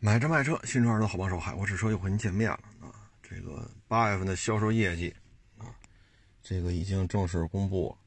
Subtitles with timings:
[0.00, 3.10] 买车卖车，新车二手好帮手，海阔试车又和您见面了啊！
[3.20, 5.12] 这个八月份的销售业绩
[5.58, 5.66] 啊，
[6.40, 7.98] 这个已经正式公布了。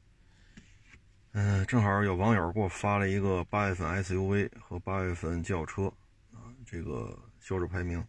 [1.32, 5.84] 嗯，正好有网友给我发了一个八月份 SUV 和八月份轿车
[6.32, 8.02] 啊，这个销售排名，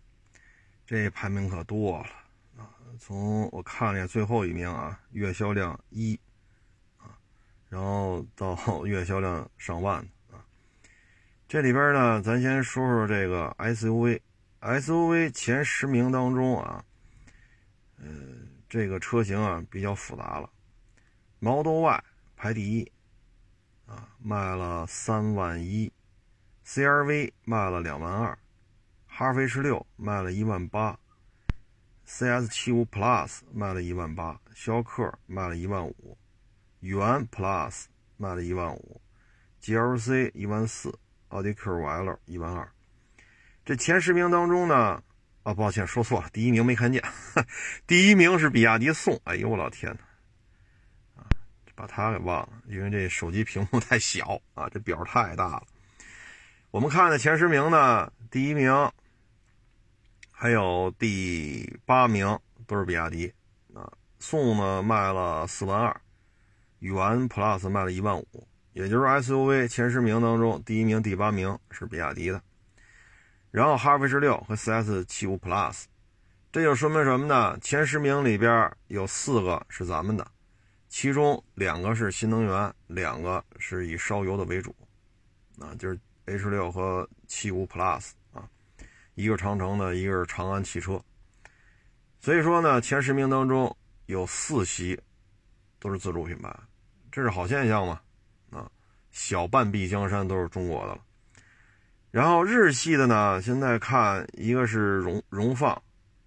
[0.86, 2.06] 这排名可多了
[2.64, 2.72] 啊！
[2.98, 6.18] 从我看了一下最后一名啊，月销量一
[6.98, 7.20] 啊，
[7.68, 8.56] 然后到
[8.88, 10.08] 月销量上万。
[11.54, 16.84] 这里边呢，咱先说说这个 SUV，SUV 前十名当中啊，
[18.00, 18.08] 呃，
[18.68, 20.50] 这个车型啊比较复杂了。
[21.38, 22.04] Model Y
[22.36, 22.92] 排第一，
[23.86, 25.94] 啊，卖了三万一。
[26.66, 28.36] ；CRV 卖了两万二；
[29.06, 30.98] 哈弗 H 六卖了一万八。
[32.08, 36.18] ；CS 七五 Plus 卖了一万八；逍客卖了一万五；
[36.80, 37.86] 元 Plus
[38.18, 39.00] 卖了一万五。
[39.62, 40.98] ；GLC 一万四。
[41.34, 42.72] 奥迪 Q5L 一万二，
[43.66, 45.02] 这前十名当中呢，
[45.42, 47.04] 啊，抱歉说错了，第一名没看见，
[47.88, 50.02] 第一名是比亚迪宋，哎呦我老天呐，
[51.16, 51.26] 啊，
[51.74, 55.64] 把它给忘了，因为这手机屏幕太小啊，这表太大了。
[56.70, 58.72] 我们看的前十名呢，第一名
[60.32, 63.34] 还有第八名都是比亚迪，
[63.74, 66.00] 啊，宋呢卖了四万二，
[66.78, 68.48] 元 Plus 卖了一万五。
[68.74, 72.42] 也就是 SUV 前十名当中，第一名、第八名是比亚迪的，
[73.52, 75.84] 然后哈弗 H 六和 CS 七五 Plus，
[76.52, 77.58] 这就说明什么呢？
[77.60, 80.26] 前十名里边有四个是咱们的，
[80.90, 84.76] 其中两个是新能源，两个是以烧油的为主，
[85.60, 88.50] 啊，就是 H 六和七五 Plus 啊，
[89.14, 91.00] 一个长城的，一个是长安汽车，
[92.20, 93.78] 所以说呢，前十名当中
[94.08, 95.00] 有四席
[95.80, 96.52] 都是自主品牌，
[97.12, 98.02] 这是好现象嘛？
[99.14, 101.02] 小半壁江山都是中国的了，
[102.10, 105.72] 然后日系的呢，现在看一个是荣荣放，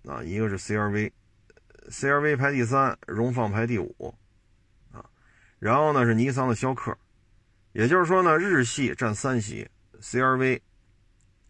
[0.04, 4.14] 啊，一个是 CRV，CRV 排第三，荣放排第五，
[4.92, 5.04] 啊，
[5.58, 6.96] 然后呢是尼桑的逍客，
[7.72, 9.68] 也就是说呢，日系占三席
[10.00, 10.60] ，CRV、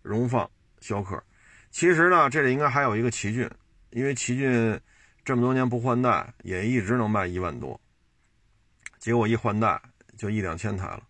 [0.01, 0.51] 荣放、
[0.81, 1.23] 逍客，
[1.71, 3.47] 其实呢这里应该还有一个奇骏，
[3.91, 4.81] 因为奇骏
[5.23, 7.79] 这么多年不换代，也一直能卖一万多，
[8.99, 9.79] 结果一换代
[10.17, 11.06] 就一两千台了。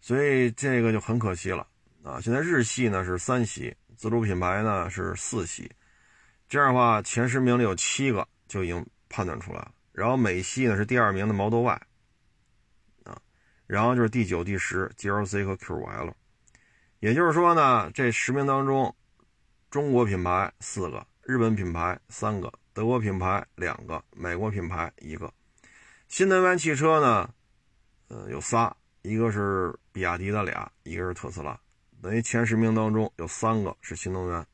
[0.00, 1.66] 所以这个就很可惜了
[2.02, 2.18] 啊！
[2.20, 5.70] 现在日系呢是三席，自主品牌呢是四席，
[6.48, 9.72] 这样的话前十名里有七个就已经判断出来了。
[9.92, 11.82] 然后美系呢是第二名的 Model Y，
[13.04, 13.20] 啊，
[13.66, 16.14] 然后就是第九、第十 GLC 和 Q5L。
[17.00, 18.94] 也就是说呢，这十名当中，
[19.70, 25.30] 中国品牌四个，日本品牌三个，德国品牌两个，美国品牌一个。
[26.08, 27.34] 新能源汽车呢，
[28.08, 28.74] 呃，有仨。
[29.02, 31.58] 一个是比亚迪的俩，一个是特斯拉，
[32.02, 34.46] 等于前十名当中有三个是新能源，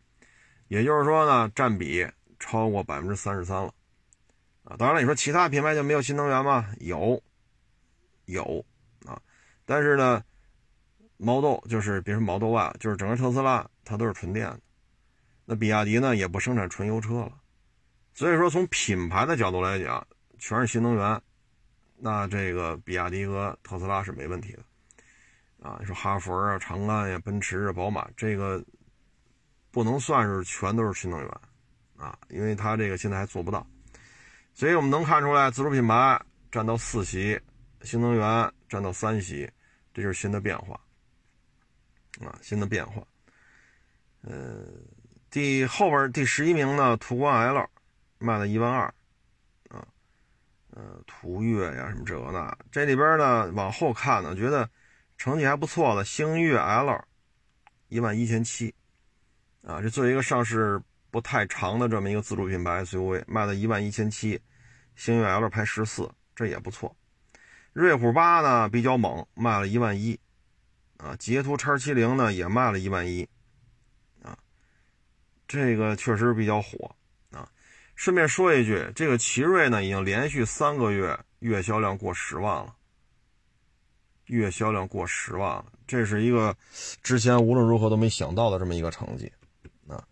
[0.68, 2.06] 也就是说呢，占比
[2.38, 3.74] 超过百分之三十三了，
[4.62, 6.66] 啊，当然了，你说其他品牌就没有新能源吗？
[6.78, 7.20] 有，
[8.26, 8.64] 有
[9.04, 9.20] 啊，
[9.64, 10.22] 但是呢
[11.16, 14.60] 毛豆就是别说 Model Y，就是整个特斯拉它都是纯电的，
[15.44, 17.32] 那比亚迪呢也不生产纯油车了，
[18.14, 20.06] 所以说从品牌的角度来讲，
[20.38, 21.20] 全是新能源。
[21.98, 24.62] 那这个比亚迪和特斯拉是没问题的，
[25.66, 28.62] 啊，你说哈弗啊、长安呀、奔驰啊、宝马，这个
[29.70, 31.30] 不能算是全都是新能源，
[31.96, 33.66] 啊，因为它这个现在还做不到，
[34.52, 36.20] 所以我们能看出来，自主品牌
[36.52, 37.40] 占到四席，
[37.80, 39.50] 新能源占到三席，
[39.94, 40.78] 这就是新的变化，
[42.20, 43.02] 啊，新的变化。
[44.20, 44.66] 呃，
[45.30, 47.68] 第后边第十一名呢，途观 L
[48.18, 48.92] 卖了一万二。
[50.76, 54.68] 呃，途岳呀，什么这个那，这里边呢，往后看呢，觉得
[55.16, 57.02] 成绩还不错的星越 L，
[57.88, 58.74] 一万一千七，
[59.62, 60.78] 啊，这作为一个上市
[61.10, 64.38] 不太长的这么一个自主品牌 SUV，卖了一万一千七，
[64.96, 66.94] 星越 L 排十四，这也不错。
[67.72, 70.20] 瑞虎八呢比较猛，卖了一万一，
[70.98, 73.26] 啊，捷途叉七零呢也卖了一万一，
[74.22, 74.36] 啊，
[75.48, 76.94] 这个确实比较火。
[77.96, 82.74] 顺便说一句，这个奇瑞呢，已经连续三个月月销量过十万了。
[84.26, 86.54] 月销量过十万了，这是一个
[87.02, 89.32] 之前无论如何都没想到的这么一个成绩
[89.88, 90.02] 啊！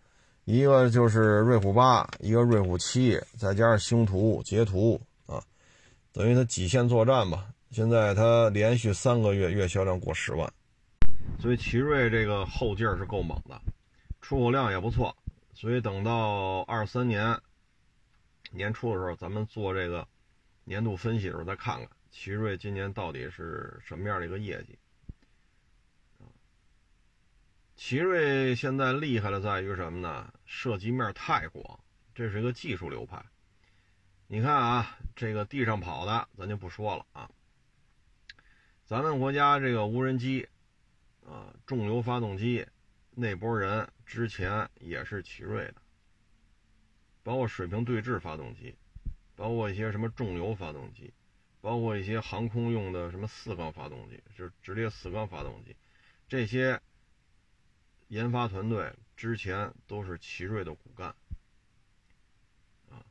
[0.45, 5.43] 一个就是瑞虎八，一个瑞虎七，再加上星途、捷途啊，
[6.11, 7.45] 等于它极限作战吧。
[7.71, 10.51] 现在它连续三个月月销量过十万，
[11.39, 13.61] 所以奇瑞这个后劲儿是够猛的，
[14.21, 15.15] 出口量也不错。
[15.53, 17.37] 所以等到二三年。
[18.55, 20.07] 年初的时候，咱们做这个
[20.63, 24.79] 年度分析的时候，再看看奇瑞今年到底是什么样的一个业绩
[27.75, 30.33] 奇瑞现在厉害的在于什么呢？
[30.45, 31.79] 涉及面太广，
[32.15, 33.21] 这是一个技术流派。
[34.27, 37.29] 你看啊，这个地上跑的咱就不说了啊。
[38.85, 40.47] 咱们国家这个无人机
[41.27, 42.65] 啊，重油发动机
[43.11, 45.75] 那波人之前也是奇瑞的，
[47.25, 48.73] 包括水平对置发动机，
[49.35, 51.11] 包括一些什么重油发动机，
[51.59, 55.75] 包括一些航空用的什么四缸发动机，就是直列四缸发动机，
[56.29, 56.79] 这些。
[58.09, 61.07] 研发团队之前都是奇瑞的骨干，
[62.91, 63.01] 啊，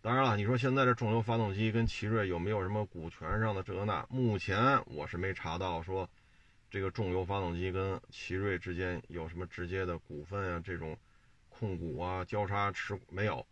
[0.00, 4.04] 当然了，你说现在这重油发动机跟奇瑞有没有什么股权上的这那？
[4.10, 6.10] 目前我是没查到说
[6.68, 10.98] 这个重油发动机跟奇瑞之间有什么直接的股份啊，这种
[11.48, 13.46] 控股啊、交叉持没有。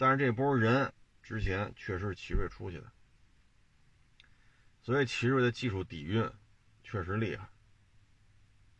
[0.00, 0.90] 但是这波人
[1.22, 2.90] 之前确实是奇瑞出去的，
[4.80, 6.26] 所以奇瑞的技术底蕴
[6.82, 7.46] 确实厉害，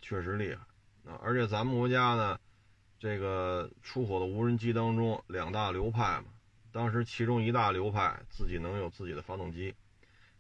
[0.00, 0.62] 确实厉害。
[1.05, 2.40] 啊，而且咱们国家呢，
[2.99, 6.28] 这个出口的无人机当中两大流派嘛，
[6.72, 9.75] 当时其中一大流派自己能有自己的发动机，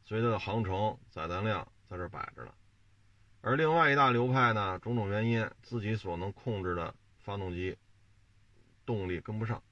[0.02, 2.54] 所以它的航程、载弹量在这摆着呢。
[3.42, 7.76] 而另外一大流派呢，种种原因自己所能控制的发动机
[8.86, 9.62] 动力跟不上，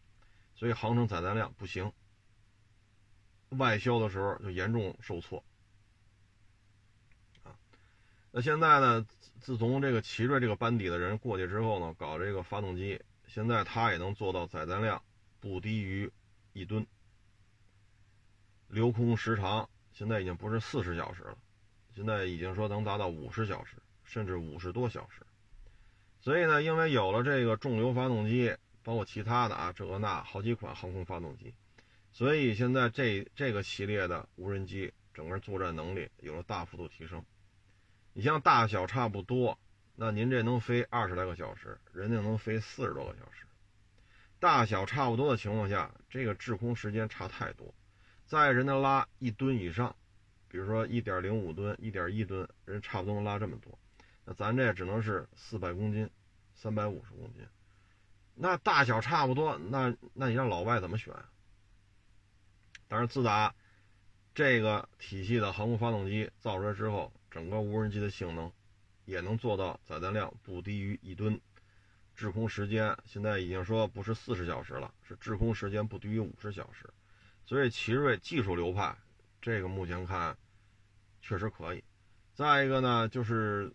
[0.58, 1.93] 所以航程、载弹量不行，
[3.50, 5.44] 外销的时候就严重受挫。
[7.44, 7.55] 啊，
[8.32, 9.06] 那现在呢？
[9.40, 15.00] 自从这个奇瑞这个班底的人过去之后呢，搞这个发动机，现在他也能做到载弹量
[15.38, 16.10] 不低于
[16.55, 16.84] 一吨，
[18.66, 21.38] 留空时长现在已经不是四十小时了，
[21.94, 25.25] 现在已经说能达到五十小时，甚至五十多小时。
[26.20, 28.56] 所以呢，因为有了这个重油发动机，
[28.88, 31.52] 包括其他的啊，这个那好几款航空发动机，
[32.11, 37.23] 所以现在这这个系列的无人机整个作战能力有了大幅度提升。
[38.14, 39.58] 你像大小差不多，
[39.94, 43.44] 那您这能飞二十来个小时，人家能飞四十多个小时。
[44.38, 47.75] 大小差不多的情况下，这个滞空时间差太多。
[48.25, 49.94] 在人家拉一吨以上，
[50.49, 53.79] 比如说一点零五吨、一点一吨，人差不多能拉这么多。
[54.25, 56.08] 那咱这只能是四百公斤、
[56.55, 57.46] 三百五十公斤。
[58.40, 61.12] 那大小差不多，那那你让老外怎么选？
[62.87, 63.55] 但是自打
[64.35, 68.50] 这个体系的航空发动机造出来之后，整个无人机的性能
[69.05, 71.40] 也能做到载弹量不低于一吨，
[72.14, 76.88] 滞空时间现在已经说不是四十小时了，是滞空时间不低于五十小时。
[77.44, 78.96] 所以奇瑞技术流派，
[79.43, 80.37] 这个目前看
[81.20, 81.82] 确实可以。
[82.34, 83.73] 再一个呢，就是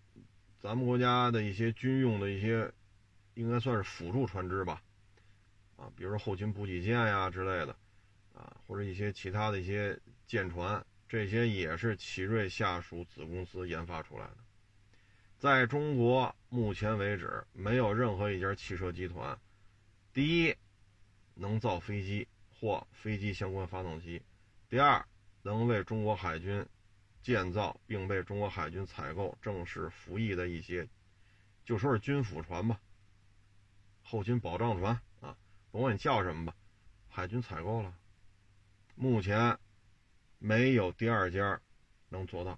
[0.61, 2.71] 咱们国家的一些军用的一些，
[3.35, 4.81] 应该算是辅助船只吧，
[5.75, 7.75] 啊，比如说后勤补给舰呀之类的，
[8.33, 10.85] 啊，或者一些其他的一些舰船。
[11.05, 14.37] 这些也是奇瑞下属子公司研发出来的，
[15.37, 19.37] 在中国目前为止，没有任何一家汽车集团，
[20.11, 20.55] 第一
[21.35, 24.19] 能造飞机或飞机相关发动机，
[24.67, 25.05] 第二
[25.43, 26.65] 能为中国海军
[27.21, 30.87] 建造并被中国海军采购正式服役的一些，
[31.63, 32.79] 就说是军辅船吧，
[34.13, 35.35] 后勤保障船啊，
[35.71, 36.55] 甭管你叫什么吧，
[37.09, 37.97] 海军采购了，
[38.93, 39.57] 目前。
[40.37, 41.61] 没有第二家
[42.09, 42.51] 能做到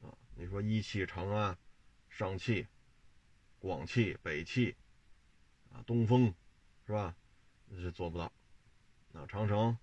[0.00, 0.08] 啊！
[0.34, 1.56] 你说一汽、长安、
[2.08, 2.66] 上汽、
[3.58, 4.74] 广汽、北汽
[5.70, 6.34] 啊，东风
[6.86, 7.14] 是吧？
[7.66, 8.32] 那是做不到。
[9.12, 9.76] 那长城、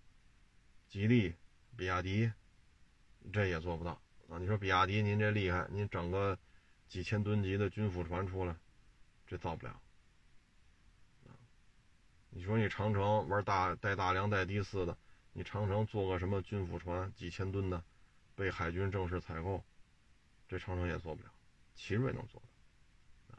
[0.89, 1.35] 吉利、
[1.77, 2.31] 比亚迪
[3.31, 3.91] 这也做不到
[4.27, 4.39] 啊！
[4.39, 6.37] 你说比亚迪您这厉害，您整个
[6.87, 8.55] 几千吨级的军辅船出来，
[9.27, 9.79] 这造不了！
[12.35, 14.97] 你说你长城玩大带大梁带低四的。
[15.35, 17.83] 你长城做个什么军辅船几千吨的，
[18.35, 19.63] 被海军正式采购，
[20.47, 21.29] 这长城也做不了，
[21.73, 22.39] 奇瑞能做
[23.31, 23.37] 到，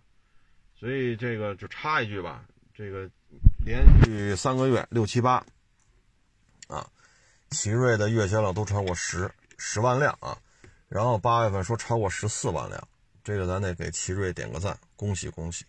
[0.74, 3.08] 所以这个就插一句吧，这个
[3.64, 5.34] 连续三个月六七八，
[6.66, 6.84] 啊，
[7.50, 10.36] 奇瑞的月销量都超过十十万辆啊，
[10.88, 12.88] 然后八月份说超过十四万辆，
[13.22, 15.64] 这个咱得给奇瑞点个赞，恭喜恭喜，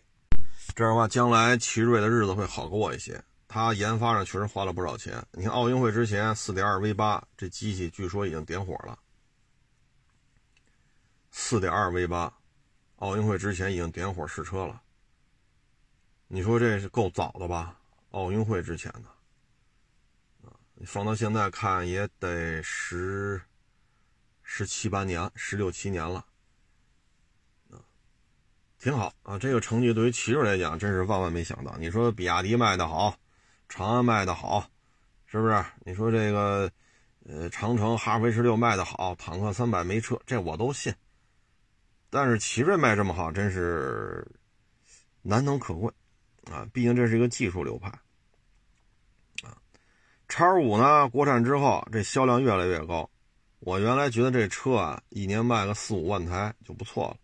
[0.75, 3.24] 这样的话将来奇瑞的日子会好过一些。
[3.48, 5.25] 他研发上确实花了不少钱。
[5.32, 9.00] 你看奥运会之前，四点二 V 八这机器据说已经点火了。
[11.32, 12.34] 四点二 V 八，
[12.98, 14.82] 奥运会之前已经点火试车了。
[16.27, 17.79] 你说这是够早的吧？
[18.12, 20.55] 奥运会之前的，啊，
[20.86, 23.41] 放到现在看也得十
[24.41, 26.25] 十七八年，十六七年了，
[28.85, 29.39] 挺好啊。
[29.39, 31.75] 这个成绩对于奇瑞来讲，真是万万没想到。
[31.79, 33.17] 你说比亚迪卖的好。
[33.67, 34.69] 长安卖的好，
[35.25, 35.65] 是不是？
[35.83, 36.71] 你说这个，
[37.27, 40.93] 呃，长城哈弗 H 六卖的好，坦克三百没车，这我都信。
[42.11, 44.23] 但是奇瑞卖这么好，真是
[45.23, 45.91] 难能可贵
[46.51, 47.89] 啊，毕竟这是一个技术流派
[49.41, 49.57] 啊。
[50.27, 53.09] 叉五呢，国产之后这销量越来越高。
[53.61, 57.17] 我原来觉得这车啊，一年卖个四五万台就不错了，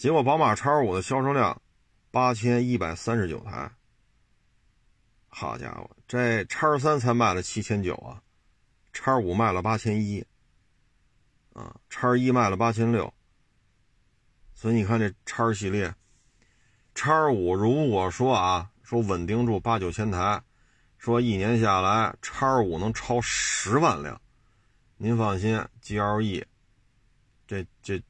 [0.00, 1.60] 结果宝马叉五的销售量
[2.10, 3.70] 八千一百三十九台。
[5.28, 8.22] 好家伙，这叉三才卖了七千九啊，
[8.94, 10.24] 叉五卖了八千一，
[11.52, 13.12] 啊，叉一卖了八千六。
[14.54, 15.94] 所以你看这叉系列，
[16.94, 20.42] 叉五如果说啊，说稳定住八九千台，
[20.96, 24.18] 说一年下来叉五能超十万辆。
[24.96, 26.46] 您放心，GLE，
[27.46, 28.02] 这这，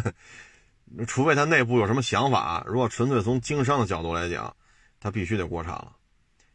[1.06, 2.64] 除非他内部有什么想法。
[2.66, 4.54] 如果纯粹从经商的角度来讲，
[5.00, 5.96] 他必须得国产了，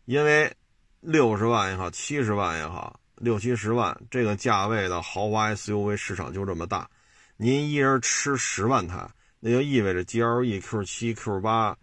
[0.05, 0.55] 因为
[0.99, 6.89] 六十万也好，七十万也好，六七十万这个价位的豪华 SUV 市场就这么大。
[7.37, 11.75] 您一人吃十万台，那就意味着 GLE、Q7、Q8，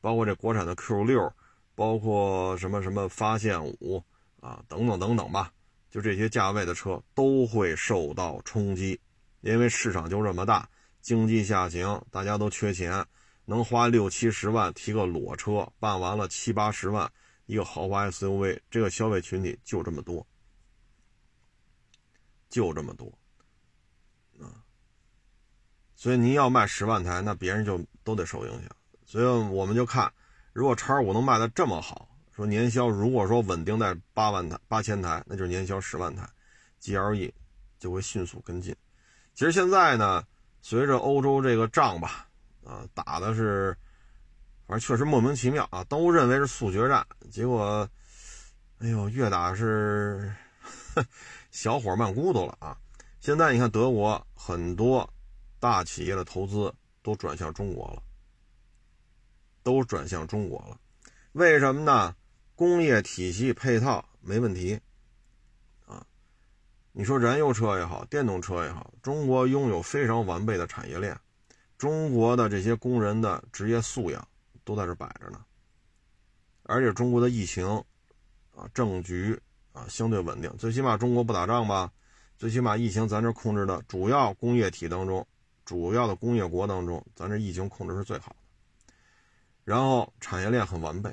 [0.00, 1.32] 包括这国产的 Q6，
[1.74, 4.02] 包括什么什么发现五
[4.40, 5.50] 啊，等等等等吧。
[5.90, 8.98] 就这些价位的车都会受到冲击，
[9.42, 10.68] 因为市场就这么大，
[11.04, 13.04] 经济下行，大家都缺钱，
[13.44, 17.12] 能花六七十万提个裸车，办完了七八十万
[17.44, 20.26] 一个豪华 SUV，这个消费群体就这么多，
[22.48, 23.12] 就这么多，
[24.40, 24.64] 啊，
[25.94, 28.70] 所以您要卖十万台，那别人就都得受影响，
[29.04, 30.10] 所以我们就看，
[30.54, 32.08] 如果叉五能卖的这么好。
[32.34, 36.28] 说年销如果说稳定在八万台、八千台，那就是年销十万台
[36.80, 37.30] ，GLE
[37.78, 38.74] 就会迅速跟进。
[39.34, 40.24] 其实现在呢，
[40.66, 42.26] 随着欧洲这个仗吧，
[42.64, 43.76] 啊，打的是，
[44.66, 47.86] 反正确实莫名其妙啊，都认为是速决战，结果，
[48.78, 50.34] 哎呦，越打是
[51.52, 52.74] 小火慢咕嘟了啊。
[53.20, 55.06] 现在你看德国很多
[55.60, 58.02] 大企业的投资都转向中国了，
[59.62, 60.78] 都转向中国了，
[61.32, 62.16] 为什么呢？
[62.54, 64.80] 工业体系配套没问题，
[66.96, 71.18] 你说燃油车也好，电动车也好，中国拥有非常完备的产业链，
[71.76, 74.28] 中国的这些工人的职业素养
[74.62, 75.44] 都在这摆着呢，
[76.62, 77.66] 而且中国的疫情，
[78.54, 79.36] 啊，政局
[79.72, 81.90] 啊相对稳定，最起码中国不打仗吧，
[82.38, 85.26] 最起码疫情咱这控制的主要工业体当中，
[85.64, 88.94] 主要的工业国当中，咱这疫情控制是最好的，
[89.64, 91.12] 然后产业链很完备。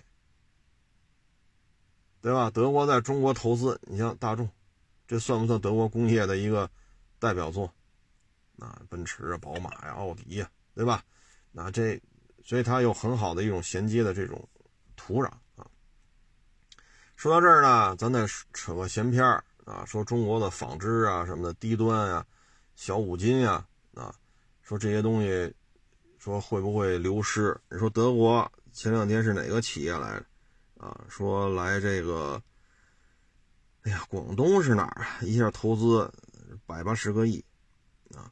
[2.22, 2.52] 对吧？
[2.52, 4.48] 德国在中国投资，你像大众，
[5.12, 6.70] 这算不算德国工业的一个
[7.20, 7.70] 代表作？
[8.60, 11.04] 啊，奔驰啊、宝马呀、奥迪呀，对吧？
[11.52, 12.02] 那这，
[12.46, 14.48] 所以它有很好的一种衔接的这种
[14.96, 15.26] 土壤
[15.58, 15.68] 啊。
[17.18, 22.26] 说到这儿呢，咱再扯个闲篇儿啊，说中国的纺织啊什么的低端啊、
[22.78, 24.16] 小五金呀啊，
[24.62, 25.54] 说这些东西，
[26.20, 27.60] 说会不会流失？
[27.70, 30.26] 你说德国前两天是哪个企业来着？
[30.78, 32.42] 啊，说来这个，
[34.12, 35.22] 广东是哪儿啊？
[35.22, 36.12] 一下投资
[36.66, 37.42] 百八十个亿，
[38.14, 38.30] 啊，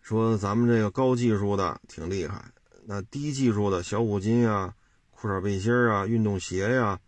[0.00, 2.52] 说咱们这个高技术的挺厉害，
[2.84, 4.72] 那低技术的小五金呀、
[5.10, 7.00] 裤衩背心啊、运动鞋呀，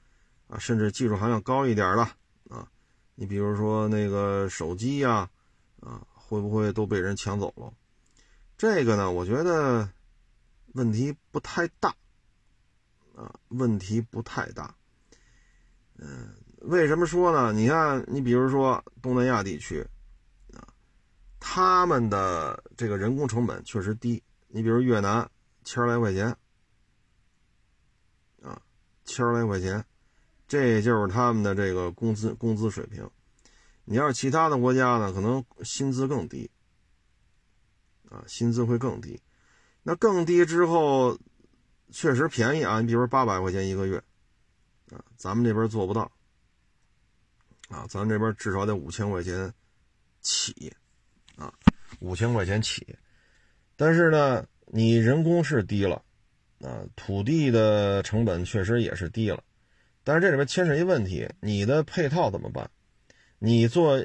[0.48, 2.02] 啊，甚至技术含量高一点的
[2.48, 2.68] 啊，
[3.14, 5.30] 你比如说那个手机呀，
[5.78, 7.72] 啊，会不会都被人抢走了？
[8.58, 9.88] 这个呢，我觉得
[10.72, 11.94] 问题不太大。
[13.14, 14.74] 啊，问题不太大。
[15.96, 16.34] 嗯，
[16.66, 17.52] 为什么说呢？
[17.52, 19.86] 你看，你比如说东南亚地区，
[20.52, 20.66] 啊，
[21.38, 24.22] 他们的这个人工成本确实低。
[24.48, 25.30] 你比如越南，
[25.64, 26.36] 千来块钱，
[28.42, 28.60] 啊，
[29.04, 29.84] 千来块钱，
[30.46, 33.08] 这就是他们的这个工资工资水平。
[33.84, 36.50] 你要是其他的国家呢，可能薪资更低，
[38.10, 39.20] 啊，薪资会更低。
[39.82, 41.18] 那更低之后。
[41.92, 42.80] 确实便宜啊！
[42.80, 44.02] 你比如说八百块钱一个月，
[44.90, 46.10] 啊，咱们这边做不到，
[47.74, 49.52] 啊，咱这边至少得五千块钱
[50.20, 50.72] 起，
[51.34, 51.52] 啊，
[51.98, 52.86] 五千块钱起。
[53.74, 56.00] 但是呢，你人工是低了，
[56.60, 59.42] 啊，土地的成本确实也是低了，
[60.04, 62.70] 但是这里边牵扯一问题，你的配套怎么办？
[63.40, 63.98] 你做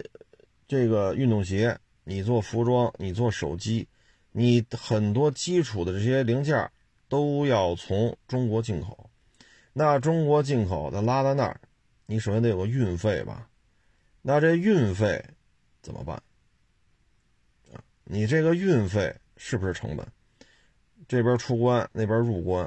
[0.68, 3.88] 这个运动鞋，你做服装，你做手机，
[4.32, 6.70] 你很多基础的这些零件。
[7.12, 9.10] 都要从中国进口，
[9.74, 11.60] 那中国进口的拉到那儿，
[12.06, 13.49] 你首先得有个运费吧？
[14.30, 15.20] 那这运费
[15.82, 16.16] 怎么办？
[17.74, 20.08] 啊，你这个运费是不是成本？
[21.08, 22.64] 这边出关，那边入关，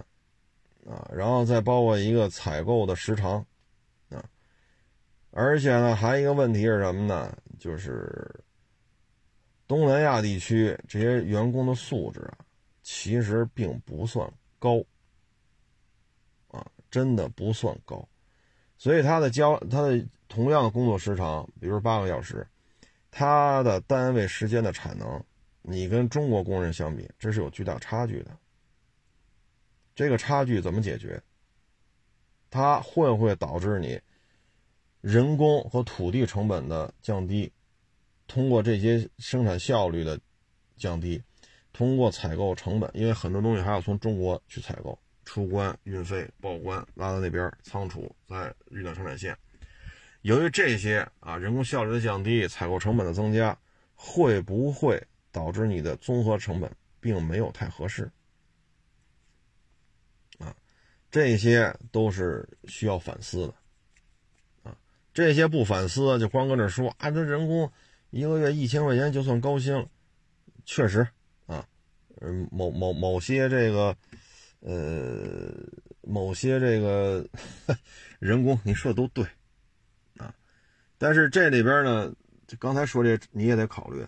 [0.84, 3.46] 啊，然后再包括一个采购的时长，
[4.08, 4.28] 啊，
[5.30, 7.32] 而且呢，还一个问题是什么呢？
[7.60, 8.28] 就是
[9.68, 12.38] 东南亚地区这些员工的素质啊。
[12.82, 14.28] 其实并不算
[14.58, 14.84] 高，
[16.48, 18.08] 啊，真的不算高，
[18.82, 22.44] 所以他的交他的同样的工作时长，比如八个小时，
[23.12, 25.24] 他的单位时间的产能，
[25.62, 28.36] 你跟中国工人相比，这是有巨大差距的。
[29.94, 31.22] 这个差距怎么解决？
[32.50, 34.00] 它会不会导致你
[35.00, 37.52] 人工和土地成本的降低？
[38.26, 40.18] 通过这些生产效率的
[40.76, 41.22] 降低，
[41.72, 49.36] 通过采购成本，因为很多东西还要从中国去采购，出关、运费、报关，拉到那边仓储，再运到生产线。
[50.22, 53.58] 由于这些啊人工效率的降低，采购成本的增加，
[53.94, 58.10] 会不会导致你的综合成本并没有太合适？
[60.38, 60.54] 啊
[61.10, 63.54] 这些都是需要反思的，
[64.62, 64.76] 啊，
[65.12, 67.70] 这些不反思就光搁这说啊，这人工
[68.10, 69.86] 一个月一千块钱就算高薪了，
[70.64, 71.06] 确实
[71.46, 71.66] 啊，
[72.20, 73.96] 嗯，某某某些这个，
[74.62, 75.52] 呃，
[76.00, 77.26] 某些这个
[78.18, 79.24] 人工你说的都对，
[80.18, 80.34] 啊，
[80.98, 82.12] 但是这里边呢，
[82.46, 84.02] 就刚才说这你也得考虑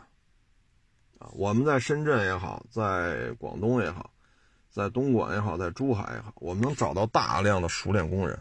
[1.18, 4.10] 啊，我们在深圳也好，在广东也好。
[4.70, 8.36] 在东莞也好，在珠海也好，我们能找到大量的熟练工人，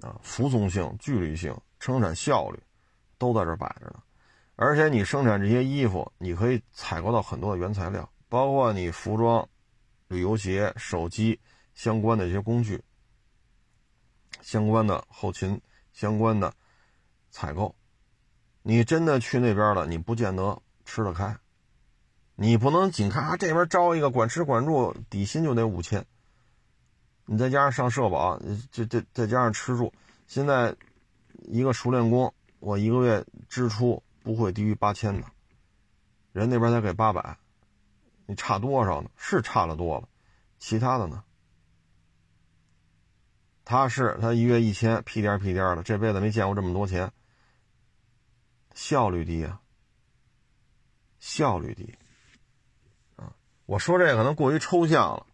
[0.00, 2.58] 啊，服从性、纪律性、生产效率，
[3.18, 4.02] 都在这摆着呢。
[4.56, 9.46] 而且你生产这些衣服，你可以采购到很多的原材料，包括你服装、
[10.14, 11.40] 旅游鞋、手机
[11.74, 12.80] 相关的一些工具、
[14.40, 15.60] 相关的后勤、
[15.92, 16.54] 相关的
[17.32, 17.74] 采购。
[18.62, 21.36] 你真的去那边了，你不见得吃得开。
[22.36, 26.06] 你不能仅看啊，这边招一个管吃管住，底薪就得五千。
[27.26, 28.40] 你再加上上社保，
[28.70, 29.92] 这这再加上吃住，
[30.28, 30.74] 现在
[31.38, 35.26] 一个熟练工，我一个月支出不会低于八千的。
[36.32, 37.36] 人那边才给八百，
[38.26, 39.10] 你差多少呢？
[39.16, 40.08] 是差了多了，
[40.58, 41.22] 其他的呢？
[43.64, 47.10] 他是他一月一千，屁颠屁颠的，这辈子没见过这么多钱。
[48.74, 49.60] 效率低啊，
[51.18, 51.96] 效率低。
[53.16, 53.32] 啊
[53.66, 55.26] 我说这个可能过于抽象了，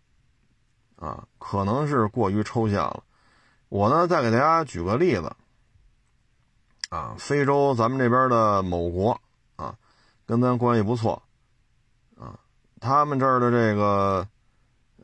[0.97, 3.03] 啊，可能是过于抽象了。
[3.69, 5.35] 我呢，再给大家举个例子，
[6.91, 9.21] 啊，非洲咱们这边的某国，
[9.57, 9.77] 啊，
[10.27, 11.21] 跟咱关系不错，
[12.81, 14.27] 他们这儿的这个，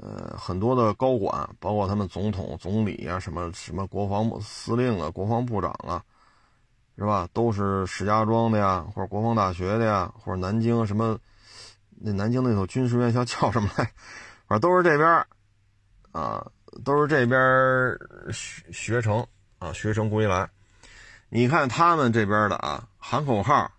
[0.00, 6.02] 呃，很多的高管，包括他们总统、总理啊，什么什么国防司令啊、国防部长啊，
[6.96, 7.28] 是吧？
[7.32, 11.18] 都是石家庄的呀，或者国防大学的呀，或者南京什么。
[11.98, 13.84] 那南京那所军事院校叫什么来？
[14.46, 15.26] 反正都是这边
[16.12, 16.46] 啊，
[16.84, 17.40] 都是这边
[18.30, 19.26] 学学成
[19.58, 20.46] 啊，学成归来。
[21.30, 23.72] 你看他们这边的啊，喊口号，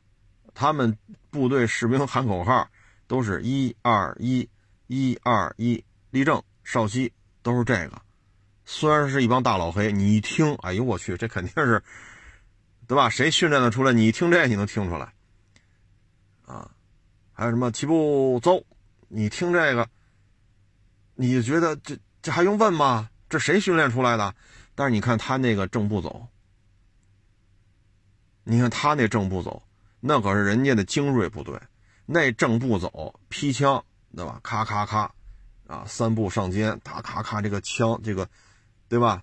[0.56, 0.98] 他们
[1.30, 2.68] 部队士兵喊口号
[3.08, 4.48] 都是一二一，
[4.88, 8.02] 一二一，立正，稍息，都是这个。
[8.66, 11.82] 虽然是一帮大老黑，你一听，哎呦我去，这肯定是，
[12.86, 13.10] 对吧？
[13.10, 13.94] 谁训练的出来？
[13.94, 15.14] 你听这，你能听出来
[16.46, 16.70] 啊？
[17.32, 18.64] 还有什么起步走？
[19.08, 19.90] 你听这个，
[21.16, 23.10] 你就觉得这这还用问吗？
[23.30, 24.36] 这谁训练出来的？
[24.76, 26.28] 但是你看他那个正步走，
[28.44, 29.64] 你看他那正步走，
[30.00, 31.58] 那可是人家的精锐部队，
[32.08, 33.84] 那正步走劈枪，
[34.16, 34.40] 对吧？
[34.42, 35.12] 咔咔咔，
[35.68, 38.28] 啊，三步上肩，咔咔咔，这个枪，这个，
[38.90, 39.22] 对吧？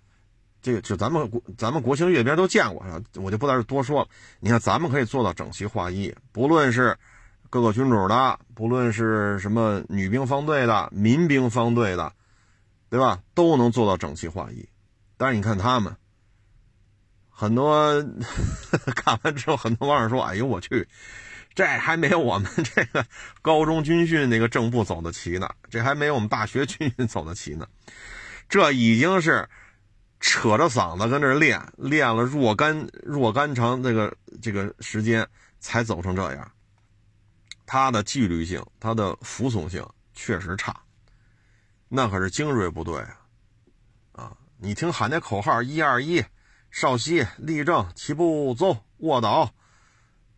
[0.62, 4.08] 这个就咱们国咱们国庆阅兵都见过，我就不在这多说了。
[4.38, 6.96] 你看咱们可以做到整齐划一，不论是。
[7.50, 12.12] 各个军种的，不论是什么女兵方队的、民兵方队的，
[12.90, 13.22] 对吧？
[13.32, 14.68] 都能做到整齐划一。
[15.16, 15.96] 但是你看他们，
[17.30, 18.04] 很多
[18.96, 20.88] 看完之后，很多网友说：“哎呦我去，
[21.54, 23.06] 这还没有我们这个
[23.40, 27.66] 高中军训那个正步走的齐呢，这还没有我们大学军训走的齐呢。
[28.48, 29.48] 这已经是
[30.20, 35.26] 扯着嗓子跟这练，练了若干若干长这个这个时间
[35.60, 36.50] 才走成这样。”
[37.66, 40.78] 他的纪律性，他的服从性确实差，
[41.88, 43.16] 那可是精锐部队啊！
[44.12, 46.22] 啊，你听喊那口号一二一，
[46.70, 49.50] 稍息，立正，齐步，走，卧倒，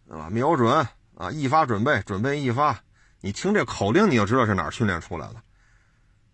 [0.07, 0.31] 对吧？
[0.31, 2.79] 瞄准啊，一发准备，准备一发。
[3.21, 5.35] 你听这口令，你就知道是哪儿训练出来的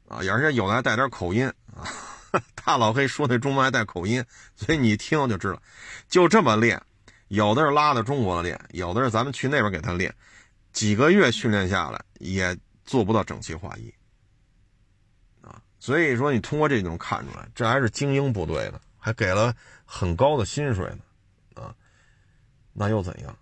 [0.09, 0.19] 啊！
[0.19, 1.87] 而且有的还带点口音啊，
[2.55, 4.23] 大老黑说那中文还带口音，
[4.57, 5.63] 所以你一听就知道，
[6.09, 6.83] 就这么练。
[7.29, 10.15] 有的是拉到中国练，有的是咱们去那边给他练。
[10.73, 13.95] 几个月训练下来，也做不到整齐划一，
[15.41, 19.55] 啊，所以说你通过这种看出来，这还是精英部队呢，还给了
[19.87, 21.75] 很高的薪水呢，啊，
[22.75, 23.35] 那又怎样？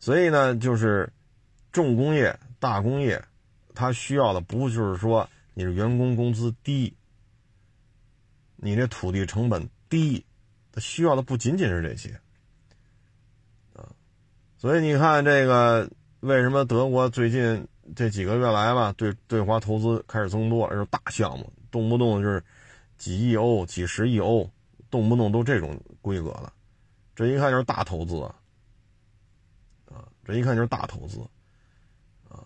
[0.00, 1.08] 所以呢，就是
[1.70, 3.22] 重工业、大工业，
[3.74, 6.92] 它需要的不就是说你的员工工资低，
[8.56, 10.24] 你这土地成本低，
[10.72, 12.18] 它需要的不仅仅是这些，
[13.74, 13.86] 啊，
[14.56, 15.88] 所以你看这个
[16.20, 22.42] 为什么德国最近这几个月来吧，对对华投资开始增多，而是大项目，动不动就是
[22.96, 24.50] 几亿欧、几十亿欧，
[24.90, 26.52] 动不动都这种规格了，
[27.14, 28.34] 这一看就是大投资，啊，
[30.30, 31.20] 这一看就是大投资。
[32.28, 32.40] 啊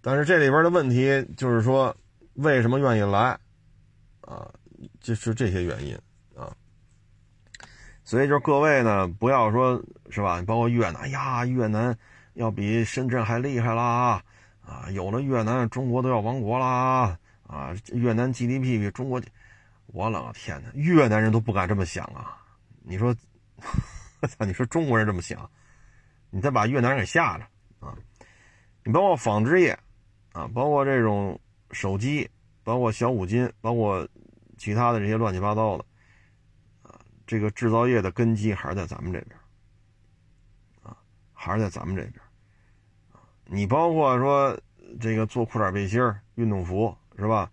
[0.00, 1.94] 但是这里边的问题就是说，
[2.34, 3.38] 为什么愿意来，
[4.20, 4.48] 啊，
[5.00, 5.94] 就是这些原因
[6.34, 6.54] 啊。
[8.04, 10.40] 所以就是各位呢，不要说是吧？
[10.46, 11.94] 包括越南，哎呀，越南
[12.34, 14.22] 要比深圳还厉害啦，
[14.64, 19.20] 啊，有了越南，中国都要亡国啦，啊，越南 GDP 比中国，
[19.86, 22.38] 我老天哪，越南人都不敢这么想啊！
[22.82, 23.14] 你说，
[24.22, 25.50] 我操，你说中国人这么想，
[26.30, 27.44] 你再把越南人给吓着
[27.80, 27.96] 啊！
[28.84, 29.78] 你包括纺织业。
[30.32, 31.40] 啊，包括这种
[31.72, 32.28] 手机，
[32.62, 34.06] 包括小五金，包括
[34.56, 35.84] 其他的这些乱七八糟的，
[36.82, 39.36] 啊，这个制造业的根基还是在咱们这边，
[40.82, 40.96] 啊，
[41.32, 42.20] 还是在咱们这边，
[43.46, 44.56] 你包括说
[45.00, 46.00] 这个做裤衩背心
[46.36, 47.50] 运动服是吧？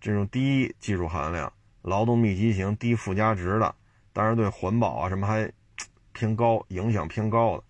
[0.00, 3.74] 这种低技术含量、劳动密集型、低附加值的，
[4.12, 5.50] 但是对环保啊什么还
[6.12, 7.64] 偏高、影响偏高的，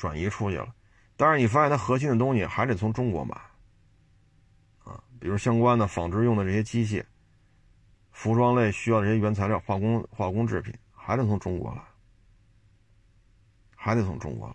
[0.00, 0.74] 转移出去了。
[1.16, 3.34] 但是你发现它核心的东西还得从中国买。
[4.84, 7.04] 啊比如相关的纺织用的这些机械、
[8.10, 11.82] 服装类需要这些原材料、化工化工制品，还得从中国来，
[13.76, 14.54] 还得从中国来，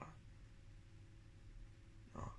[2.19, 2.34] 啊，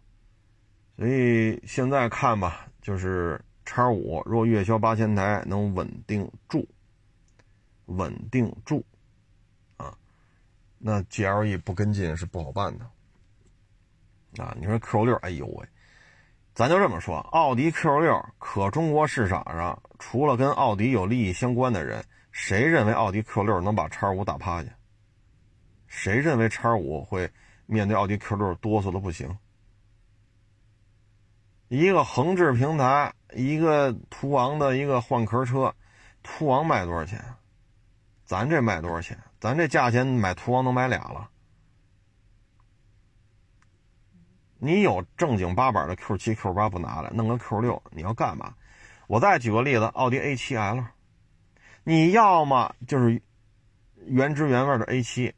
[0.97, 6.69] 所以现在看吧，就是叉五若月销八千台能稳定住，
[7.85, 8.85] 稳定住，
[9.77, 9.97] 啊，
[10.79, 12.91] 那 GLE 不跟进是不好办的，
[14.39, 15.67] 啊，你说 Q 六，哎呦喂！
[16.55, 24.71] 咱就这么说，奥迪 Q6 可中国市场上，除了跟奥迪有利益相关的人，谁认为奥迪 Q6 能把叉五打趴下？
[25.87, 27.31] 谁认为叉五会
[27.67, 29.37] 面对奥迪 Q6 哆嗦的不行？
[31.69, 35.75] 一个横置平台，一个途昂的一个换壳车，
[36.23, 37.23] 途昂卖多少钱？
[38.25, 39.19] 咱这卖多少钱？
[39.39, 41.29] 咱这价钱买途昂能买俩了。
[44.59, 48.55] 你有正经八百的 Q 七、Q 八不拿来，弄个 Q 六，你要干嘛？
[49.07, 50.83] 我再举个例子，奥迪 A 七 L，
[51.85, 53.23] 你要么就是
[54.07, 55.33] 原汁原味的 A 七，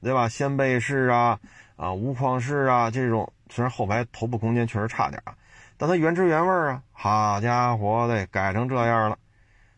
[0.00, 0.28] 对吧？
[0.28, 1.40] 掀背式啊，
[1.76, 5.34] 啊无框式啊，这种虽然后排头部空间确实差点啊，
[5.76, 6.82] 但它原汁原味啊。
[6.92, 9.18] 好家伙的，改成这样了，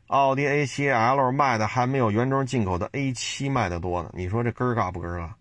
[0.08, 4.10] 奥迪 A 七 L 卖的还没有原装进口的 A 七卖的多呢。
[4.12, 5.36] 你说这根儿嘎不根儿啊？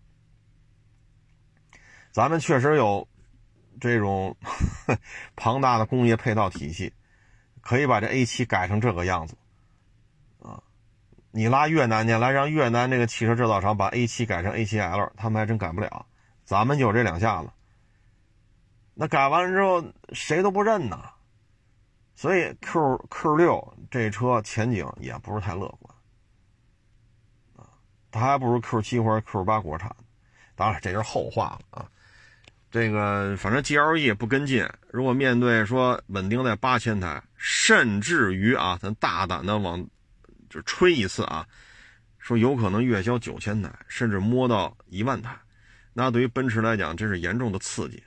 [2.12, 3.06] 咱们确实有。
[3.80, 4.36] 这种
[5.34, 6.92] 庞大的工业配套体系，
[7.60, 9.36] 可以把这 A7 改成这个样子，
[10.40, 10.62] 啊，
[11.32, 16.06] 你拉越南去，来让越南那个汽车制造厂把 A7 改成 A7L，他们还真改不了。
[16.44, 17.50] 咱们就这两下子，
[18.94, 21.10] 那改完了之后谁都不认呐。
[22.14, 25.96] 所以 Q Q6 这车前景也不是太乐观，
[27.56, 27.72] 啊，
[28.10, 29.96] 它还不如 Q7 或者 Q8 国产。
[30.54, 31.90] 当然这是后话了啊。
[32.70, 39.84] 这个反正 GLE 不跟进，如果面对说稳定在八千台，甚至于啊，咱大胆的往
[40.48, 41.44] 就吹一次啊，
[42.18, 45.36] 说有可能月销九千台，甚至摸到一万台，
[45.92, 48.00] 那对于奔驰来讲，这是严重的刺激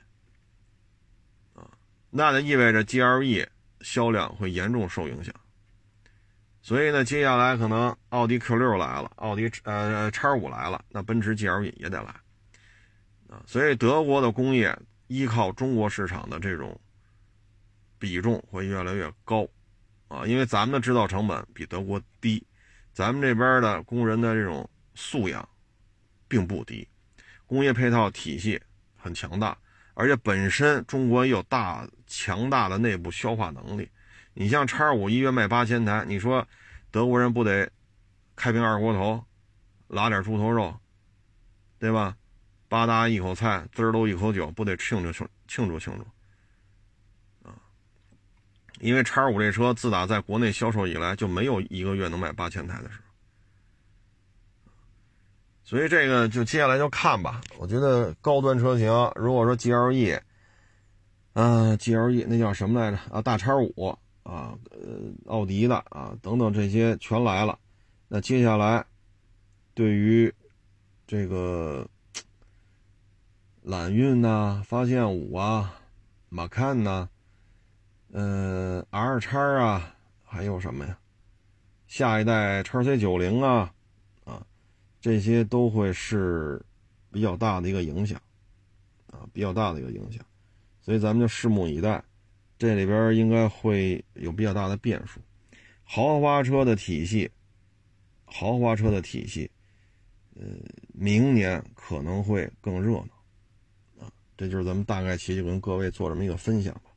[1.52, 1.68] 啊，
[2.08, 3.46] 那就意味着 GLE
[3.82, 5.34] 销量会严重受影响。
[6.62, 12.14] 所以呢，接下来可能奥迪 Q 六来了，奥迪呃叉五来了，那奔驰 GLE 也得来。
[13.46, 16.78] 所以德国的工业依靠中国市场的这种
[17.98, 19.46] 比重会越来越高，
[20.08, 22.44] 啊，因为咱们的制造成本比德国低，
[22.92, 25.46] 咱们这边的工人的这种素养
[26.28, 26.86] 并不低，
[27.46, 28.60] 工业配套体系
[28.96, 29.56] 很强大，
[29.94, 33.88] 而且本身中国也有大强大的内部消化能力。
[34.32, 36.46] 你像叉五一月卖八千台，你说
[36.90, 37.70] 德国人不得
[38.34, 39.24] 开瓶二锅头，
[39.88, 40.74] 拉点猪头肉，
[41.78, 42.16] 对吧？
[42.74, 47.54] 吧嗒一口菜，滋儿喽一口酒，不得庆祝庆庆祝庆祝啊！
[48.80, 53.04] 因为叉五这车自打在国内销售以来，就没有一个月能卖八千台的时候，
[55.62, 57.40] 所以这个就接下来就看吧。
[57.58, 60.20] 我觉得高端车型，如果说 GLE，
[61.34, 63.22] 嗯，GLE 那叫什么来着啊？
[63.22, 67.56] 大叉五啊，呃，奥迪的啊，等等这些全来了，
[68.08, 68.84] 那接下来
[69.74, 70.34] 对于
[71.06, 71.88] 这个。
[73.64, 75.80] 揽运呐，发现五啊，
[76.28, 77.08] 马看呐，
[78.12, 80.98] 嗯，R 叉啊，还有什么呀？
[81.86, 83.72] 下一代叉 C 九零啊，
[84.24, 84.44] 啊，
[85.00, 86.62] 这些都会是
[87.10, 88.20] 比较大的一个影响，
[89.06, 90.22] 啊，比较大的一个影响，
[90.82, 92.04] 所以咱们就拭目以待，
[92.58, 95.18] 这里边应该会有比较大的变数。
[95.84, 97.30] 豪华车的体系，
[98.26, 99.50] 豪华车的体系，
[100.36, 100.44] 呃，
[100.92, 103.08] 明年可能会更热闹，
[104.36, 106.90] 这就是咱们大概其就跟各位做这么一个分享吧。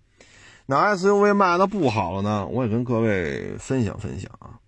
[0.66, 4.60] 那 SUV 卖的不好了呢，我也跟各位分享分享啊。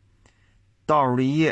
[0.85, 1.49] 倒数第一，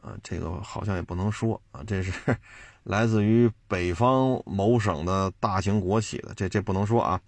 [0.00, 2.12] 啊，这个好像也不能说啊，这是
[2.84, 7.20] 来自于北方某省的大型国企的，这这不能说啊。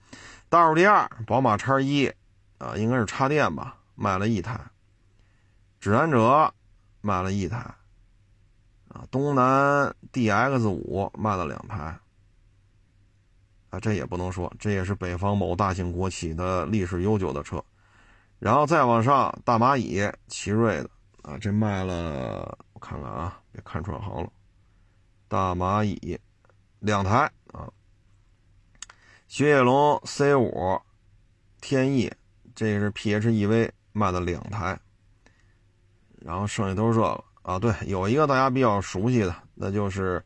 [0.49, 2.11] 倒数第二，宝马叉一，
[2.57, 4.59] 啊，应该是插电吧，卖了一台。
[5.81, 6.53] 指南者
[7.03, 7.65] 卖了一台，
[8.89, 11.99] 啊，东南 DX 五卖了两台，
[13.71, 17.63] 啊，这也不能说，这也是北方某大型国企的历史悠久的车。
[18.39, 20.91] 然后再往上，大蚂蚁、奇瑞的
[21.23, 24.31] 啊，这卖了，我看看啊，别看串行了。
[25.27, 26.19] 大蚂蚁
[26.79, 27.69] 两台啊，
[29.27, 30.81] 雪铁龙 C 五、
[31.61, 32.11] 天翼，
[32.55, 34.79] 这是 PHEV 卖的两台。
[36.21, 40.23] 然后剩下都是这个啊，对，有一个大家比较熟悉的，那就是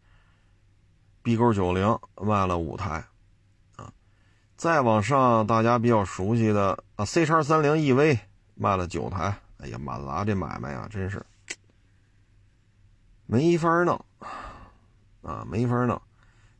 [1.22, 3.04] B 勾九零卖了五台。
[3.76, 3.92] 啊
[4.56, 8.18] 再往上，大家比较熟悉的啊，C 叉三零 EV
[8.56, 9.38] 卖了九台。
[9.58, 11.24] 哎呀，马自达这买卖呀，真是
[13.26, 14.04] 没法弄
[15.22, 16.02] 啊，没法弄。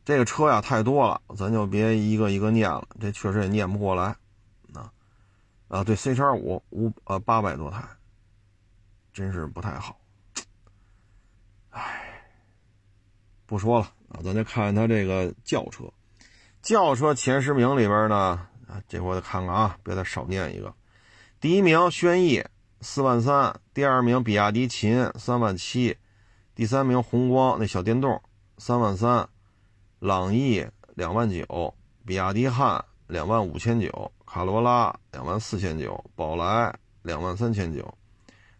[0.05, 4.15] 这个车呀太多了，咱就别一个一个念了，这确实也念不过来
[4.73, 4.89] 啊。
[5.67, 7.83] 啊，对，C 叉五五呃八百多台，
[9.11, 9.99] 真是不太好。
[11.73, 12.23] 唉，
[13.47, 15.83] 不说了啊，咱再看看它这个轿车。
[16.61, 20.73] 轿车前十名里边呢，啊，这回再看看啊，别再少念一个。
[21.41, 22.45] 第一名轩逸
[22.79, 25.97] 四万三，第二名比亚迪秦三万七，
[26.53, 28.21] 第三名宏光那小电动
[28.59, 29.27] 三万三，
[29.99, 31.73] 朗逸两万九，
[32.05, 37.93] 比亚迪汉两万五千九，卡罗拉两万四千九，宝来两万三千九，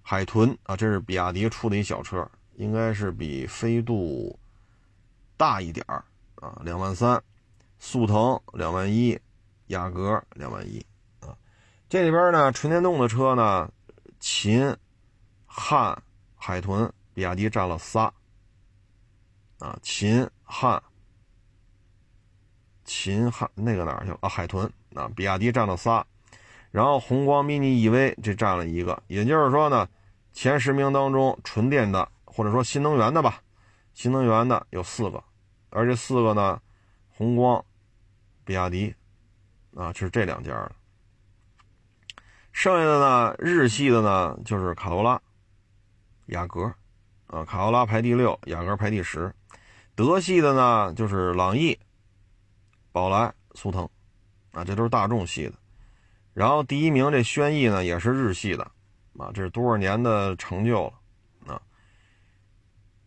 [0.02, 4.38] 海豚啊，这是比亚迪出的一小车，应该是比飞度
[5.38, 6.04] 大一点儿
[6.36, 7.22] 啊，两万三。
[7.86, 9.20] 速腾两万一，
[9.68, 10.80] 雅阁两万一，
[11.20, 11.36] 啊，
[11.90, 13.70] 这里边呢，纯电动的车呢，
[14.22, 14.74] 秦、
[15.46, 16.02] 汉、
[16.38, 18.04] 海豚、比亚迪占了仨，
[19.60, 20.82] 啊，秦、汉、
[22.86, 24.30] 秦汉那个哪儿去了啊？
[24.30, 26.06] 海豚啊，比亚迪占了仨，
[26.72, 29.90] 然后宏光 mini EV 这占了一个，也就是说呢，
[30.32, 33.42] 前十名当中纯电的或者说新能源的吧，
[33.94, 35.24] 新能源的有四个，
[35.70, 36.60] 而这四个呢，
[37.10, 37.64] 宏光。
[38.46, 38.94] 比亚迪，
[39.74, 40.72] 啊，就是这两家的。
[42.52, 45.22] 剩下的呢，日系的呢，就是卡罗拉、
[46.26, 46.66] 雅阁，
[47.28, 49.34] 啊，卡罗拉排第六，雅阁排第十。
[49.96, 51.80] 德系的呢，就是朗逸、
[52.92, 53.88] 宝来、速腾，
[54.52, 55.54] 啊，这都是大众系的。
[56.34, 58.64] 然后第一名这轩逸呢，也是日系的，
[59.18, 60.94] 啊，这是多少年的成就了，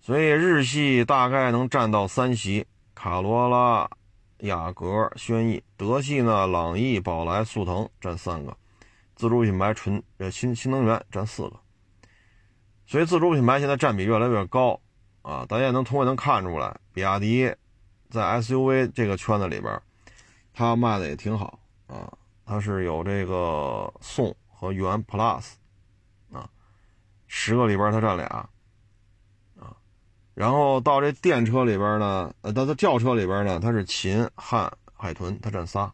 [0.07, 2.65] 所以日系大概能占到三席，
[2.95, 3.91] 卡罗拉。
[4.39, 8.57] 雅阁、轩逸、德系呢，朗逸、宝来、速腾占三个，
[9.17, 11.59] 自主品牌纯呃新新能源占四个，
[12.87, 14.81] 所以自主品牌现在占比越来越高
[15.23, 15.45] 啊！
[15.49, 17.53] 大家也能通过能看出来，比亚迪
[18.09, 19.83] 在 SUV 这个圈子里边，
[20.53, 22.13] 它卖的也挺好啊，
[22.45, 25.55] 它是有这个宋和元 Plus
[26.31, 26.49] 啊，
[27.27, 28.49] 十个里边它占俩。
[30.37, 35.91] 然后到这电车里边呢，呃，到它轿车里边呢，它是秦、汉、海豚，它占仨，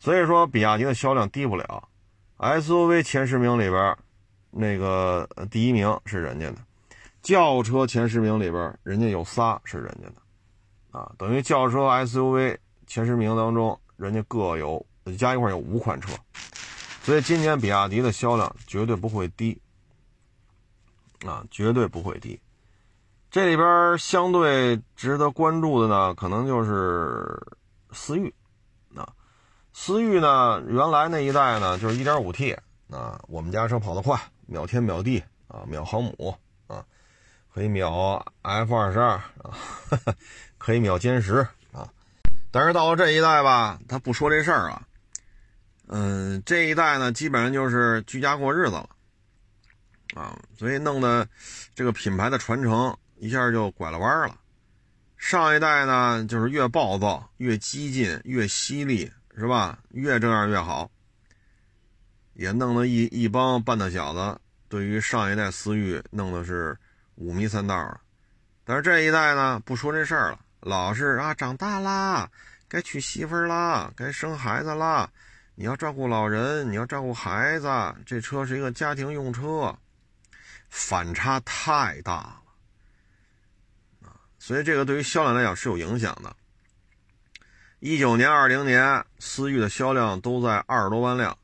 [0.00, 1.88] 所以说比亚迪的销量低不了。
[2.38, 3.96] SUV 前十名里边，
[4.50, 6.56] 那个第一名是人家的，
[7.22, 14.84] 轿车前十名里边，人家有仨是人家的，啊，等于轿车 SUV 前十名当中，人家各有
[15.16, 16.12] 加一块有五款车，
[17.04, 19.56] 所以今年比亚迪的销量绝对不会低，
[21.24, 22.36] 啊，绝对不会低。
[23.32, 27.34] 这里边相对值得关注的呢，可能就是
[27.90, 28.34] 思域，
[28.94, 29.08] 啊，
[29.72, 32.54] 思域呢，原来那一代呢就是 1.5T，
[32.90, 36.84] 啊，我们家车跑得快，秒天秒地啊，秒航母啊，
[37.54, 39.24] 可以秒 F22 啊，
[40.58, 41.36] 可以秒歼十
[41.72, 41.88] 啊，
[42.50, 44.82] 但是到了这一代吧，他不说这事儿啊，
[45.88, 48.90] 嗯，这一代呢，基本上就是居家过日子了，
[50.16, 51.26] 啊，所以弄得
[51.74, 52.94] 这个品牌的传承。
[53.22, 54.36] 一下就拐了弯了，
[55.16, 59.78] 上一代呢就是越暴躁、越激进、越犀利，是吧？
[59.90, 60.90] 越这样越好。
[62.32, 66.76] 也弄得一一帮半大小子对于上一代思域弄的是
[67.14, 68.00] 五迷三道的。
[68.64, 72.28] 但是这一代呢，不说这事儿了，老是啊，长大啦，
[72.66, 75.08] 该娶媳妇儿啦，该生孩子啦，
[75.54, 77.68] 你要照顾老人，你要照顾孩子，
[78.04, 79.78] 这车是一个家庭用车，
[80.68, 82.41] 反差太大！
[84.42, 86.34] 所以这个对于销量来讲是有影响的。
[87.78, 91.38] 一九年、二零年，思域的销量都在二十多万辆，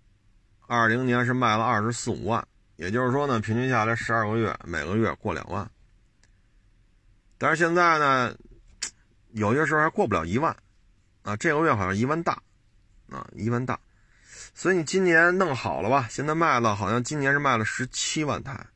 [0.67, 5.71] 二零年是卖了二十四五万，也就是说呢，平均下来十二个月，每个月过两万。
[7.39, 8.35] 但是现在呢，
[9.31, 10.57] 有些时候还过不了一万，
[11.23, 12.43] 啊，这个月好像一万大，
[13.13, 13.79] 啊，一万大，
[14.55, 16.09] 所以你今年弄好了吧？
[16.11, 18.67] 现在卖了，好像今年是卖了十七万台，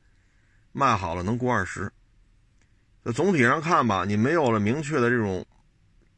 [0.71, 1.93] 卖好了能过二十。
[3.03, 5.47] 那总体上看吧，你没有了明确的这种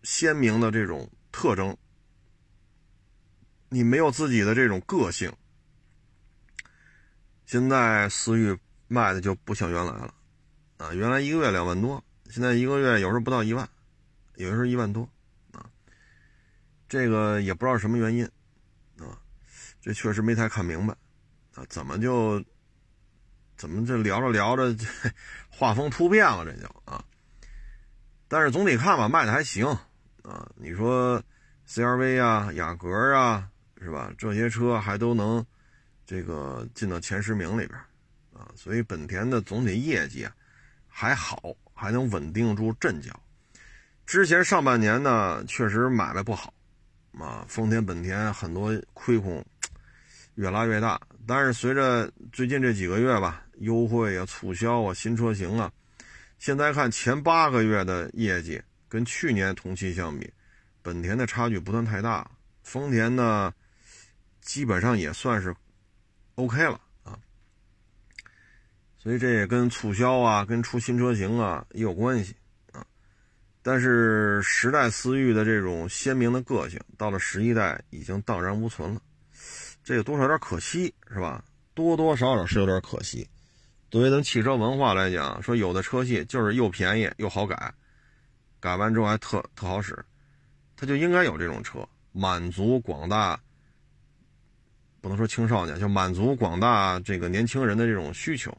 [0.03, 1.11] 鲜明的这种。
[1.37, 1.77] 特征，
[3.69, 5.33] 你没有自己的这种个性。
[7.45, 10.15] 现在思域卖的就不像原来了，
[10.77, 13.69] 啊，原来一个月两万多，现在一个月有时候不到一万，
[14.37, 15.03] 有时候一万多，
[15.51, 15.69] 啊，
[16.89, 18.25] 这个也不知道什么原因，
[19.01, 19.19] 啊，
[19.81, 20.95] 这确实没太看明白，
[21.57, 22.41] 啊，怎么就，
[23.57, 24.87] 怎么这聊着聊着，这
[25.49, 27.03] 画风突变了，这就啊，
[28.29, 29.67] 但是总体看吧，卖的还行。
[30.23, 31.23] 啊，你说
[31.69, 33.47] CRV 啊、雅阁啊，
[33.81, 34.11] 是吧？
[34.17, 35.45] 这些车还都能
[36.07, 37.79] 这个进到前十名里边
[38.33, 40.33] 啊，所以本田的总体业绩啊
[40.89, 43.13] 还好，还能稳定住阵脚。
[44.07, 46.53] 之前上半年呢，确实买卖不好
[47.19, 49.45] 啊，丰田、本田很多亏空
[50.37, 50.99] 越拉越大。
[51.27, 55.73] 但是随着最近这几个月吧，优惠啊、促销啊、新车型啊，
[56.39, 58.63] 现在看前八个月的业绩。
[58.87, 60.33] 跟去年同期相比，
[60.81, 62.31] 本田的差距不算太大，
[62.63, 63.53] 丰田呢，
[64.41, 65.53] 基本上也算是
[66.37, 67.19] OK 了啊。
[68.97, 72.37] 所以这也跟促销啊、跟出新车型啊也有关系
[72.71, 72.87] 啊。
[73.65, 79.01] 但是十代思域的这种鲜明的个性，到了十一代已经荡然无存了，
[79.83, 81.45] 这个多少有点可惜，是吧？
[81.75, 83.29] 多多少少是有点可惜。
[83.95, 87.73] 作为咱汽车文化来讲，说有的车系就是又便宜又好改。
[88.59, 89.97] 改完之后还特特好使，
[90.75, 93.39] 它就应该有这种车，满足广大
[95.01, 98.53] 不能说青少年，就满足广大这个年轻人的这种需求。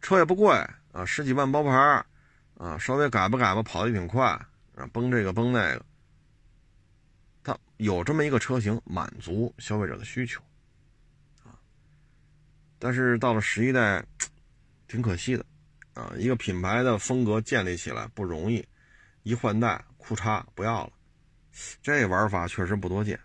[0.00, 0.54] 车也不贵
[0.90, 2.02] 啊，十几万包牌
[2.56, 4.24] 啊，稍微改吧改吧，跑的也挺快
[4.74, 5.84] 啊，崩这个崩那个，
[7.44, 10.40] 它有这么一个车型满足消费者的需求
[11.44, 11.60] 啊。
[12.78, 14.02] 但是到了十一代，
[14.92, 15.46] 挺可惜的
[15.94, 18.62] 啊，一个品牌的风格建立起来不容易。
[19.22, 20.92] 一换代，裤衩不要了，
[21.82, 23.18] 这玩法确实不多见，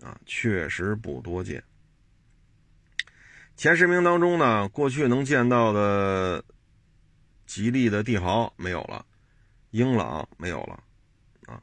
[0.00, 1.60] 啊，确实不多见。
[3.56, 6.44] 前十名当中呢，过去能见到的
[7.44, 9.04] 吉利的帝豪没有了，
[9.70, 10.84] 英朗没有了，
[11.46, 11.60] 啊，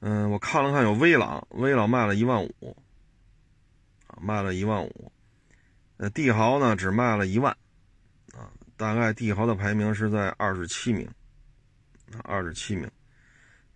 [0.00, 2.76] 嗯，我看了看有威朗，威朗卖了一万五，
[4.06, 5.12] 啊，卖了一万五，
[5.96, 7.56] 呃，帝豪呢只卖了一万，
[8.76, 11.08] 大概帝豪的排名是在二十七名。
[12.22, 12.88] 二十七名，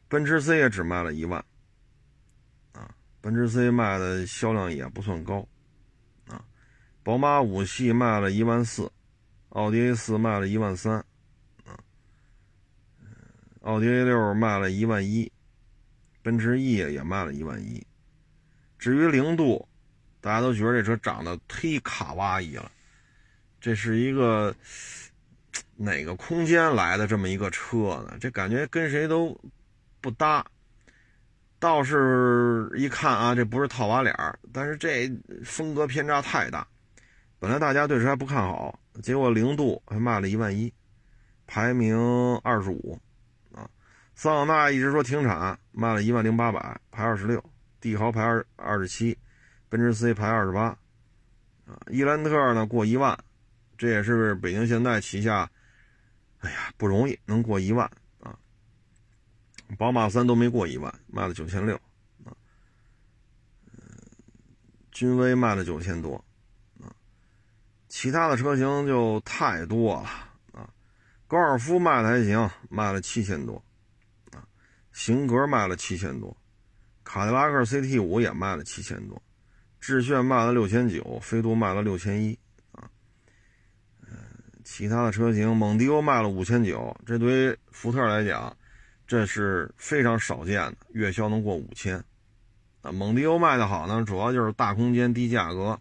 [0.06, 1.44] 奔驰 C 也只卖了一万，
[2.72, 5.46] 啊，奔驰 C 卖的销量也不算高，
[6.28, 6.42] 啊，
[7.02, 8.90] 宝马五系卖了一万四，
[9.48, 11.04] 奥迪 A 四卖了一万三，
[11.64, 11.74] 啊，
[13.62, 15.30] 奥迪 A 六卖了一万一，
[16.22, 17.84] 奔驰 E 也卖了一万一，
[18.78, 19.68] 至于零度，
[20.20, 22.70] 大家都觉得这车长得忒卡哇伊了，
[23.60, 24.54] 这是一个。
[25.82, 28.14] 哪个空间来的这么一个车呢？
[28.20, 29.34] 这感觉跟谁都
[30.02, 30.44] 不搭。
[31.58, 35.10] 倒是一看啊，这不是套娃脸儿，但是这
[35.42, 36.68] 风格偏差太大。
[37.38, 40.70] 本来大家对这还不看好，结果零度还卖了一万一，
[41.46, 41.98] 排名
[42.44, 43.00] 二十五
[43.54, 43.66] 啊。
[44.14, 47.42] 桑塔纳一直说停产，卖了一万零八百，排二十六。
[47.80, 49.16] 帝豪排二二十七，
[49.70, 50.76] 奔驰 C 排二十八
[51.64, 51.80] 啊。
[51.90, 53.18] 伊兰特呢过一万。
[53.80, 55.50] 这也是北京现代旗下，
[56.40, 58.38] 哎呀，不容易能过一万啊！
[59.78, 61.74] 宝马三都没过一万，卖了九千六
[62.26, 62.36] 啊。
[64.92, 66.22] 君威卖了九千多
[66.82, 66.92] 啊，
[67.88, 70.10] 其他的车型就太多了
[70.52, 70.68] 啊。
[71.26, 73.64] 高尔夫卖的还行，卖了七千多
[74.32, 74.46] 啊。
[74.92, 76.36] 型格卖了七千多，
[77.02, 79.22] 卡迪拉克 CT 五也卖了七千多，
[79.80, 82.38] 致炫卖了六千九，飞度卖了六千一。
[84.72, 88.56] 其他的车型，蒙迪欧卖了五千九，这对于福特来讲，
[89.04, 92.00] 这是非常少见的，月销能过五千。
[92.80, 95.76] 啊，蒙迪欧卖的好呢，主要就是大空间低价格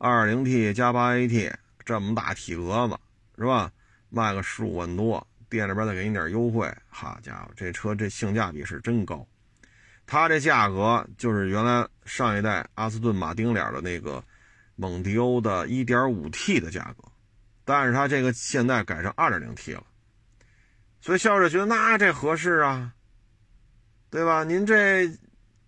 [0.00, 1.52] ，2.0T 加 8AT
[1.84, 2.98] 这么大体格子
[3.38, 3.70] 是吧？
[4.10, 9.24] 卖个十五万多，店里边再给你点优惠，好家伙，这车这性价比是真高。
[10.04, 14.20] 它这价格就是原来上一代阿斯顿马丁脸的那个
[14.74, 17.04] 蒙迪欧的 1.5T 的价格，
[17.66, 19.84] 但是它这个现在改成 2.0T 了，
[21.00, 22.94] 所以消费者觉得那这合适啊，
[24.08, 24.44] 对吧？
[24.44, 25.10] 您这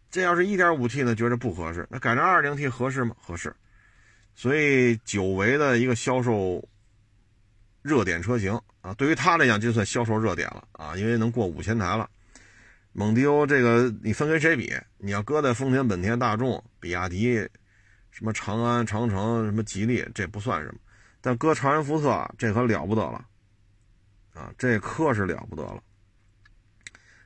[0.08, 3.16] 这要是一点五 T 呢，觉得不合适，那改成 2.0T 合适吗？
[3.20, 3.54] 合适。
[4.36, 6.66] 所以久违的一个销售
[7.82, 12.08] 热点车型啊，对于他来讲就算销售热点了啊，因为能过五千台了。
[12.92, 14.72] 蒙迪欧这个你分跟谁比？
[14.98, 17.34] 你要搁在丰田、本田、大众、比亚迪、
[18.10, 20.78] 什么长安、长城、什么吉利，这不算什么。
[21.20, 23.24] 但搁长安福特，这可了不得了
[24.34, 24.52] 啊！
[24.56, 25.82] 这可是了不得了，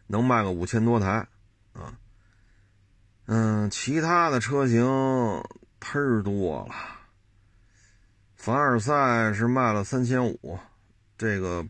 [0.06, 1.26] 能卖个五千多台
[1.72, 1.98] 啊。
[3.26, 4.84] 嗯，其他的车型
[5.80, 6.74] 忒多了。
[8.34, 10.58] 凡尔赛是卖了三千五，
[11.16, 11.64] 这个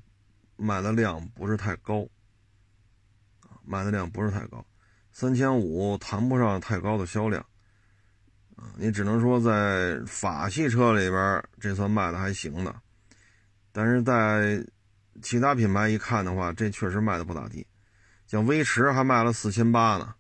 [0.57, 2.07] 卖的量不是太高，
[3.62, 4.64] 卖的量不是太高，
[5.11, 7.45] 三千五谈不上太高的销量，
[8.76, 12.74] 你只能说在法系车里边这算卖的还行的，
[13.72, 14.64] 但是在
[15.22, 17.66] 其他品牌一看的话，这确实卖的不咋地，
[18.26, 20.14] 像威驰还卖了四千八呢，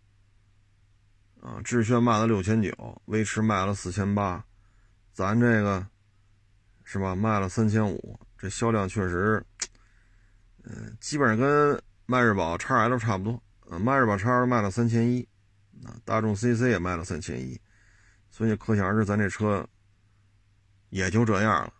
[1.40, 4.44] 啊，致炫卖了六千九，威驰卖了四千八，
[5.12, 5.86] 咱这个。
[6.84, 7.14] 是吧？
[7.14, 9.42] 卖了三千五，这销量确实，
[10.64, 13.40] 嗯，基本上跟迈锐宝 x L 差不多。
[13.70, 15.26] 呃，迈锐宝 x L 卖了三千一，
[15.84, 17.58] 啊，大众 CC 也卖了三千一，
[18.42, 19.64] 所以可想而知，咱这车
[20.90, 21.72] 也就这样了。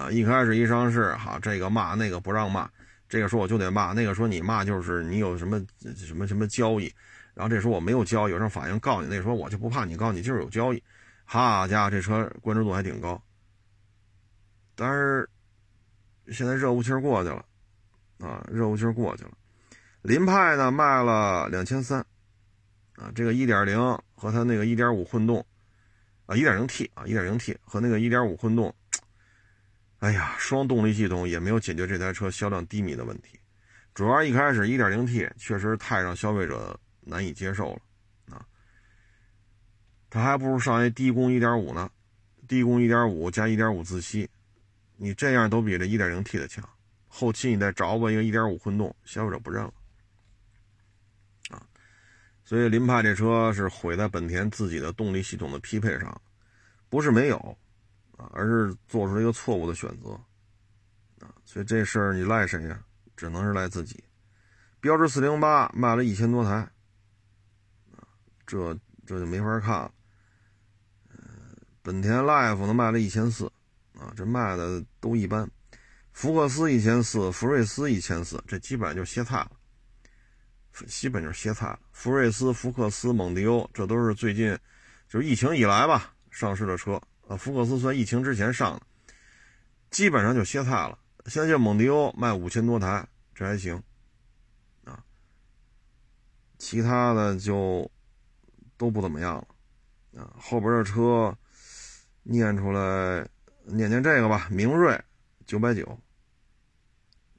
[0.00, 2.66] 啊，一开始一上市，哈，这个骂那个不让骂，
[3.10, 5.62] 这个说我就得骂，那个说你骂就是你有什么
[5.94, 6.90] 什么什么交易，
[7.34, 10.82] 然后这说我没有交易，上法院告你，那说我就不怕你告你就是有交易。
[11.26, 13.22] 好家伙，这车关注度还挺高。
[14.74, 15.28] 但是
[16.32, 17.44] 现在热乎气儿过去了，
[18.20, 19.32] 啊，热乎气儿过去了。
[20.00, 22.00] 凌派呢卖了两千三，
[22.94, 23.78] 啊，这个一点零
[24.14, 25.44] 和它那个一点五混动，
[26.26, 28.74] 啊，一点零 T 啊，一点零 T 和那个一点五混动，
[29.98, 33.38] 哎呀，双动力系统也没有解决这台车销量低迷的问题。
[33.94, 38.44] 主要一开始一点零 T 确实太让消费者难以接受了，啊，
[40.10, 41.90] 它还不如上一低功一点五呢，
[42.46, 44.28] 低功一点五加一点五自吸。
[44.96, 46.68] 你这样都比这 1.0T 的强，
[47.06, 49.72] 后期你再找我一个1.5混动，消费者不认了，
[52.46, 56.18] 所以林派这车是毁在本田自己的动力系统的匹配上，
[56.88, 57.36] 不是没有，
[58.16, 60.12] 啊，而是做出了一个错误的选择，
[61.18, 62.80] 啊，所以这事儿你赖谁呀？
[63.16, 64.02] 只能是赖自己。
[64.80, 66.52] 标致408卖了一千多台，
[67.96, 68.06] 啊，
[68.46, 68.72] 这
[69.04, 69.92] 这就没法看了。
[71.82, 73.50] 本田 Life 呢卖了一千四。
[73.98, 75.50] 啊，这卖的都一般，
[76.12, 79.52] 福克斯一千四，福睿斯一千四，这基本上就歇菜了，
[80.86, 81.80] 基本就歇菜了。
[81.96, 84.56] 福睿斯、福克斯、蒙迪欧，这都是最近
[85.08, 87.34] 就是疫情以来吧上市的车啊。
[87.38, 88.82] 福克斯算疫情之前上的，
[89.90, 90.98] 基本上就歇菜了。
[91.24, 93.82] 现在这蒙迪欧卖五千多台，这还行
[94.84, 95.02] 啊，
[96.58, 97.90] 其他的就
[98.76, 100.30] 都不怎么样了啊。
[100.38, 101.34] 后边的车
[102.24, 103.26] 念出来。
[103.68, 104.96] 念念这个吧，明锐
[105.44, 105.98] 九百九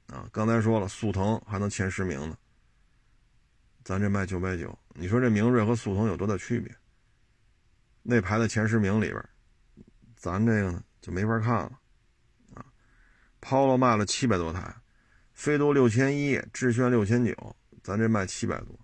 [0.08, 2.36] 啊，刚才说了，速腾还能前十名呢，
[3.88, 6.70] 咱这卖九百九，你说这明锐和速腾有多大区别？
[8.02, 9.28] 那排在前十名里边，
[10.14, 11.72] 咱这个呢就没法看了
[12.52, 12.62] 啊。
[13.40, 14.74] Polo 卖了七百多台，
[15.32, 18.78] 飞度六千一，致炫六千九，咱这卖七百多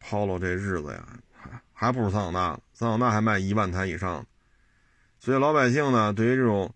[0.00, 4.26] ，Polo 这日子呀，还还不如桑塔纳，桑塔纳还卖一万台以上。
[5.20, 6.74] 所以老百姓呢，对于这种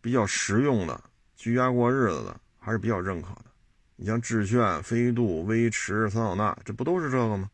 [0.00, 0.98] 比较实用的、
[1.36, 3.51] 居家过日子的，还是比较认可的。
[3.96, 7.50] 你像致炫、飞度、威驰、桑塔纳，这不都是这个吗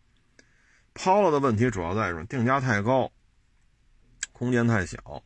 [0.94, 3.10] 抛了的问题主要在于定价太高，
[4.32, 5.22] 空间太小。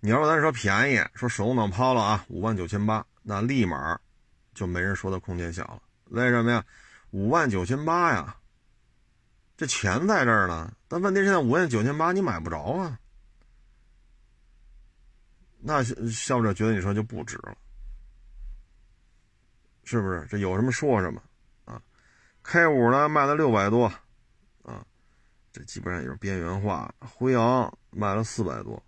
[0.00, 3.98] 你要说咱说便宜，说手动挡抛了啊，五万九千八，那立马
[4.54, 5.82] 就没人说它空间小了。
[6.04, 6.64] 为什么呀？
[7.10, 8.36] 五万九千八呀，
[9.56, 10.72] 这钱在这儿呢。
[10.86, 12.98] 但问题现在五万九千八你买不着啊。
[15.58, 17.56] 那消费者觉得你说就不值了，
[19.86, 20.26] 是不是？
[20.28, 21.22] 这有什么说什么
[21.64, 21.80] 啊
[22.42, 23.86] ？K 五呢卖了六百多，
[24.64, 24.84] 啊，
[25.52, 26.92] 这基本上也是边缘化。
[26.98, 28.82] 辉昂卖了四百多，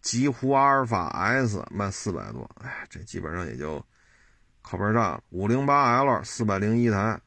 [0.00, 3.84] 极狐阿尔法 S 卖四百多，哎，这基本上也就
[4.62, 5.22] 靠边站了。
[5.28, 7.20] 五零八 L 四百零一台，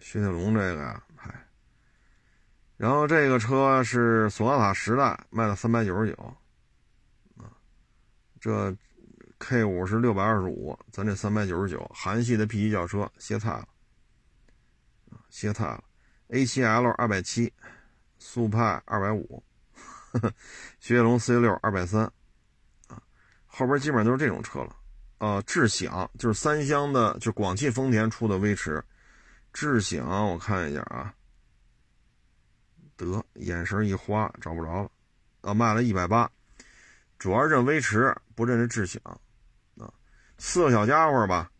[0.00, 1.46] 雪铁龙这个呀，嗨，
[2.78, 6.36] 然后这个车是索纳塔时代卖了三百九十九，
[7.36, 7.52] 啊，
[8.40, 8.74] 这
[9.38, 13.68] K 五是六百二十五，咱这三百九十九，韩系的 P 级轿车歇菜了，
[15.28, 15.84] 歇菜了
[16.28, 17.52] ，A 七 L 二百七，
[18.18, 19.42] 速派二百五，
[20.80, 22.04] 雪铁龙 C 六二百三，
[22.88, 23.00] 啊，
[23.46, 24.74] 后边基本上都是这种车了。
[25.18, 28.82] 呃，智享就是三厢的，就广汽丰田出的威驰。
[29.52, 31.14] 智享，我看一下啊，
[32.96, 34.90] 得眼神一花找不着了，
[35.42, 36.30] 啊，卖了一百八，
[37.18, 39.00] 主要认威驰，不认这智享，
[40.38, 41.50] 四个小家伙吧，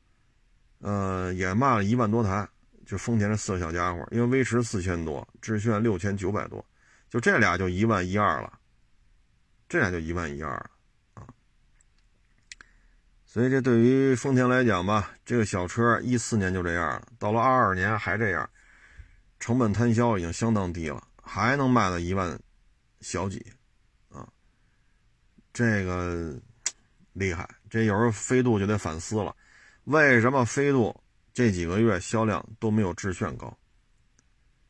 [0.80, 2.46] 呃，也卖了一万多台，
[2.84, 6.64] 就丰田这四个小家伙，因为威驰四千多，致炫六千九百多，
[7.08, 8.58] 就这俩就一万一二了，
[9.68, 10.70] 这俩就一万一二了
[11.14, 11.26] 啊。
[13.24, 18.48] 所以这对于丰田来讲吧，这个小车一四年就这样了，到了二二年还这样，
[19.40, 22.38] 成本摊销已经相当低了，还能卖到一万
[23.00, 23.44] 小几，
[24.10, 24.28] 啊，
[25.54, 26.38] 这个
[27.14, 27.48] 厉害。
[27.68, 29.34] 这有时候飞度就得反思了，
[29.84, 30.98] 为什么飞度
[31.32, 33.56] 这几个月销量都没有致炫高？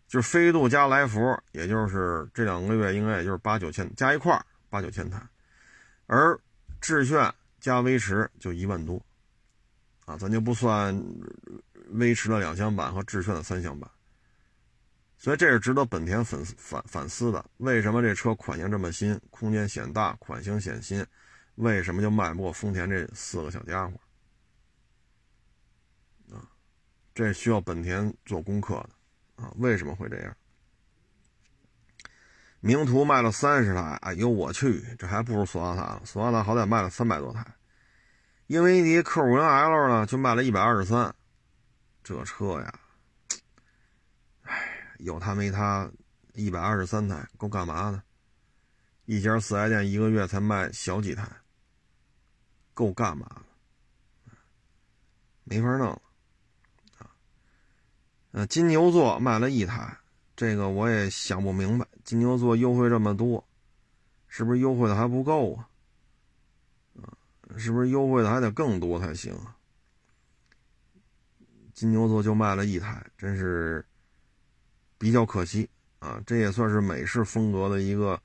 [0.09, 5.21] 就是飞度加来福，也就是这两个月应该也就是八九千加一块八九千台，
[6.07, 6.39] 而
[6.81, 7.33] 致炫。
[7.59, 9.03] 加威驰就一万多，
[10.05, 10.95] 啊，咱就不算
[11.93, 13.91] 威驰的两厢版和致炫的三厢版，
[15.19, 17.45] 所以这是值得本田粉丝反反思的。
[17.57, 21.05] 为什么这车款型这么新，空间显大，款型显新，
[21.57, 23.99] 为什么就卖不过丰田这四个小家伙？
[26.35, 26.49] 啊，
[27.15, 30.37] 这需要本田做功课的，啊，为什么会这样？
[32.61, 37.47] 名图卖了三十台，哎呦我去，这还不如索纳塔，索纳塔好歹卖了三百多台。
[38.49, 41.15] 英维迪 Q50L 呢，就卖了一百二十三，
[42.03, 42.81] 这车呀，
[44.43, 45.91] 哎，有它没它，
[46.35, 48.03] 一百二十三台够干嘛的？
[49.05, 51.29] 一家四 S 店一个月才卖小几台，
[52.77, 53.43] 够干嘛的？
[55.45, 55.99] 没法弄
[58.33, 58.45] 啊！
[58.45, 59.97] 金牛座卖了一台，
[60.37, 63.43] 这个我也想不明白，金牛座优惠这么多，
[64.29, 65.67] 是不是优惠的还不够啊？
[67.57, 69.57] 是不是优惠的还得更多才行啊？
[71.73, 73.83] 金牛座就卖了一台，真是
[74.99, 75.71] 比较可惜
[76.01, 76.23] 啊！
[76.27, 78.21] 这也算是美式风格的一个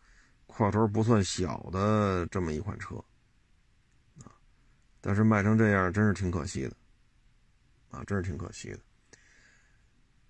[0.46, 3.02] 块头不算小的这么一款车，
[5.02, 6.72] 但是卖成这样真是挺可惜的
[7.90, 8.80] 啊，真是挺可惜的。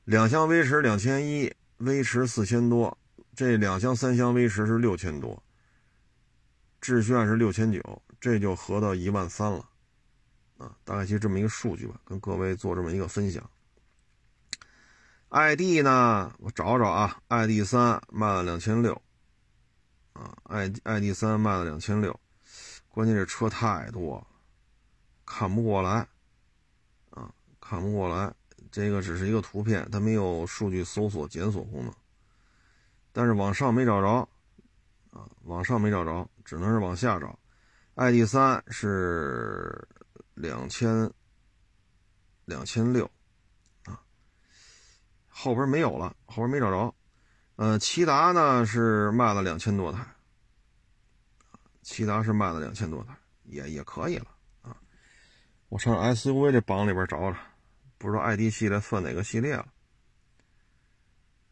[0.06, 2.98] 两厢威驰两千一，威驰四千多，
[3.36, 5.44] 这两厢三厢威驰是六千多，
[6.80, 8.02] 致炫是六千九。
[8.20, 9.68] 这就合到一万三了，
[10.60, 13.50] 啊，大概其实这么一个数据吧，跟各位做这么一个分享。
[15.30, 19.02] ID 呢，我找找啊，ID 三卖了两千六，
[20.14, 22.20] 啊，i ID 三卖了两千六，
[22.90, 24.28] 关键这车太多了，
[25.42, 26.08] 看不过来，
[27.10, 28.32] 啊，看不过来，
[28.72, 31.92] 这个只是一个图片，它没有数据搜索检索功能，
[33.12, 34.30] 但是往上没找着，
[35.10, 37.40] 啊，往上没找着，只能是往下找。
[37.96, 39.84] ID 三是
[40.36, 41.12] 两千
[42.46, 43.10] 两千六
[43.86, 44.00] 啊，
[45.28, 46.94] 后边没有了，后边没找着。
[47.56, 50.06] 呃，骐达呢是卖了两千多台，
[51.84, 54.28] 骐达是卖了两千多台，也也可以了。
[55.72, 57.38] 我上 SUV 这榜里边找找，
[57.98, 59.66] 不知道 ID 系列算哪个系列了。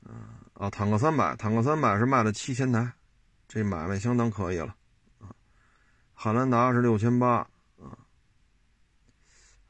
[0.04, 0.14] 嗯
[0.56, 2.92] 啊，坦克三百，坦克三百是卖了七千台，
[3.48, 4.76] 这买卖相当可以了
[5.22, 5.32] 啊。
[6.14, 7.48] 汉兰达是六千八
[7.78, 7.96] 啊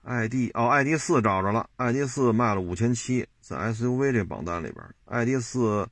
[0.01, 5.87] ，ID 哦，ID 四找着了，ID 四卖了五千七，在 SUV 这榜单里边，ID 四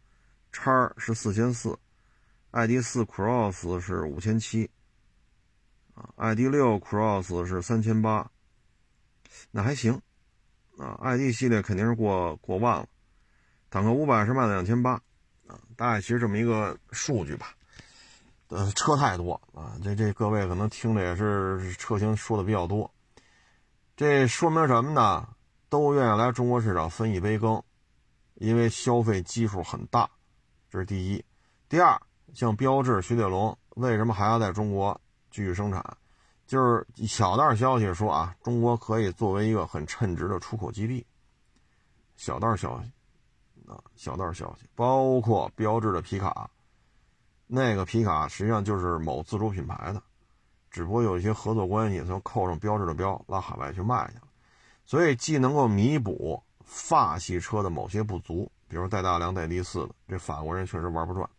[0.52, 1.78] 叉是四千四
[2.50, 4.68] ，ID 四 Cross 是五千七
[5.94, 8.32] 啊，ID 六 Cross 是三千八，
[9.52, 10.02] 那还行
[10.78, 12.86] 啊，ID 系列肯定是过过万了，
[13.70, 14.94] 坦克五百是卖了两千八
[15.48, 17.54] 啊，大概其实这么一个数据吧。
[18.50, 22.90] 呃，车太多啊，这这各位可能听的也是车型说的比较多，
[23.96, 25.28] 这说明什么呢？
[25.70, 27.62] 都愿意来中国市场分一杯羹，
[28.36, 30.10] 因为消费基数很大，
[30.70, 31.26] 这是第一。
[31.68, 32.02] 第二，
[32.34, 35.98] 像标致、雪铁龙，为什么还要在中国继续生产？
[36.48, 41.06] 就是小道消息说啊，中国可以作为一个很称职的出口基地。
[42.16, 42.90] 小道消息
[43.70, 46.50] 啊，小道消息，包括标志的皮卡。
[47.46, 50.02] 那个皮卡实际上就是某自主品牌的，
[50.72, 54.24] 只不过有一些合作关系，就扣上标志的标，拉海外去卖去了。
[54.86, 61.30] 所以既能够弥补法系车的某些不足，比如带大梁、带低四的，这法国人确实玩不转。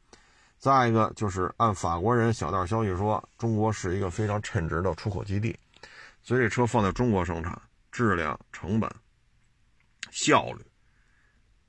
[0.59, 5.57] 再一个就是按法国人小道消息说，中国是一个非常称职的出口基地，
[6.21, 7.57] 所以这车放在中国生产，
[7.93, 8.91] 质量、成本、
[10.11, 10.65] 效率，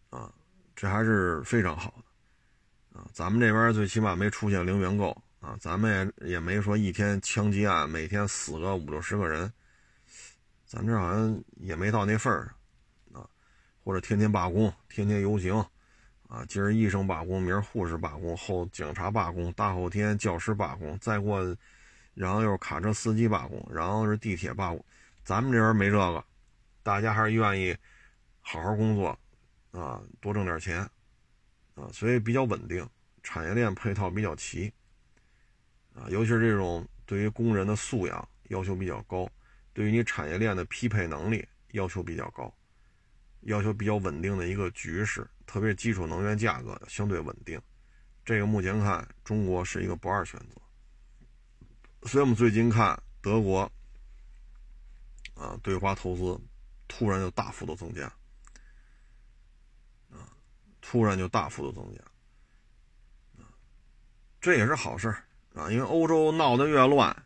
[0.09, 0.33] 啊，
[0.75, 1.93] 这还是非常好
[2.91, 9.53] 的，啊，咱们这边最起码没出现零元购，啊，咱们也也没说一天枪击案每天死个五六十个人，
[10.65, 12.51] 咱这好像也没到那份儿
[13.13, 13.29] 上，啊，
[13.83, 15.63] 或者天天罢工，天天游行。
[16.29, 21.43] 啊，今儿医生罢工，明儿护士罢工，后警察罢工，大后天教师罢工，再过，
[22.13, 24.85] 然后又是卡车司机罢工，然后是地铁罢工。
[25.23, 26.23] 咱们这边没这个，
[26.83, 27.75] 大家还是愿意
[28.41, 29.19] 好好工作，
[29.71, 30.87] 啊，多挣点钱，
[31.73, 32.87] 啊，所以比较稳定，
[33.23, 34.71] 产业链配套比较齐，
[35.95, 39.27] 啊，尤其是这种对于工人的素养要求比较高，
[39.73, 42.53] 对于你产业链的匹配能力要求比较高，
[43.41, 45.27] 要求比较稳定的一个局势。
[45.45, 47.59] 特别基础能源价格相对稳定，
[48.23, 52.07] 这个目前看中国是一个不二选择。
[52.07, 53.61] 所以我们最近看德国，
[55.33, 56.39] 啊，对华投资
[56.87, 58.05] 突然就大幅度增加，
[60.11, 60.29] 啊，
[60.81, 63.43] 突然就大幅度增加，
[64.39, 65.07] 这也是好事
[65.53, 67.25] 啊，因为欧洲闹得越乱，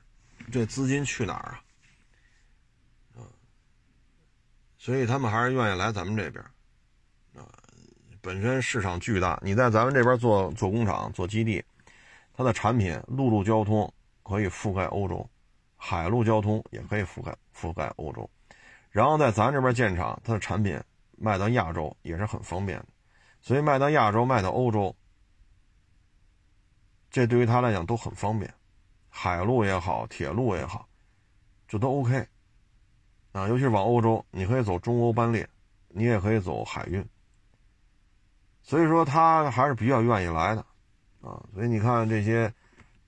[0.51, 1.51] 这资金去哪儿？
[1.51, 1.62] 啊，
[4.84, 6.43] 所以他们还是愿意来咱们这边。
[7.38, 7.47] 啊。
[8.19, 11.63] 本身市场巨大，你在咱们这边做做工厂、做基地，
[12.34, 13.89] 它的产品陆路交通
[14.23, 15.25] 可以覆盖欧洲，
[15.77, 18.29] 海陆交通也可以覆盖覆盖欧洲，
[18.91, 20.77] 然后在咱这边建厂，它的产品
[21.17, 22.88] 卖到亚洲也是很方便的，
[23.41, 24.93] 所以卖到亚洲、卖到欧洲，
[27.09, 28.53] 这对于他来讲都很方便，
[29.07, 30.86] 海路也好，铁路也好，
[31.69, 32.27] 这都 OK
[33.34, 35.49] 啊，尤其是往欧洲，你可以走中欧班列，
[35.89, 37.05] 你也可以走海运。
[38.61, 40.61] 所以说他还是比较愿意来的，
[41.21, 42.53] 啊，所以你看这些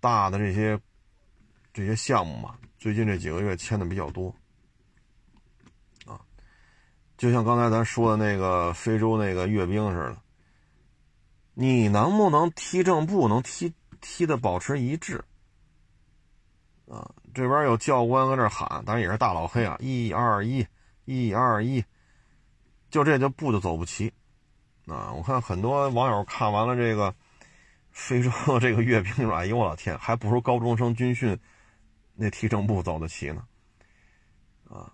[0.01, 0.77] 大的这些
[1.73, 4.35] 这些项目嘛，最近这几个月签的比较多，
[6.05, 6.19] 啊，
[7.17, 10.17] 就像刚才咱说的那个非洲那个阅兵似的，
[11.53, 15.23] 你能不能踢正步，能踢踢的保持一致？
[16.89, 20.65] 啊，这边有教官搁这喊，当然也是大老黑啊，一二一，
[21.03, 21.83] 一二一，
[22.89, 24.11] 就这就步就走不齐。
[24.87, 27.13] 啊，我看很多网友看完了这个
[27.91, 28.31] 非洲
[28.61, 31.37] 这个阅兵：“哎呦我的天，还不如高中生军训
[32.13, 33.45] 那踢正步走得齐呢。”
[34.71, 34.93] 啊，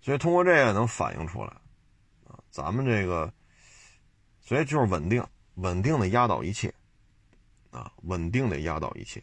[0.00, 1.48] 所以通过这个能反映出来，
[2.28, 3.32] 啊，咱们这个，
[4.40, 6.72] 所以就是稳定，稳定的压倒一切，
[7.72, 9.20] 啊，稳定的压倒一切。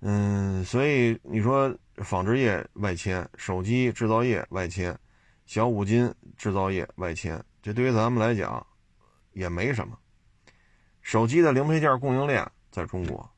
[0.00, 4.98] 嗯，所以你说纺织业外迁，手机制造业外迁，
[5.44, 7.42] 小五金制造业外迁。
[7.62, 8.66] 这对于咱们来讲，
[9.32, 9.98] 也没什么。
[11.02, 13.30] 手机的零配件供应链在中国，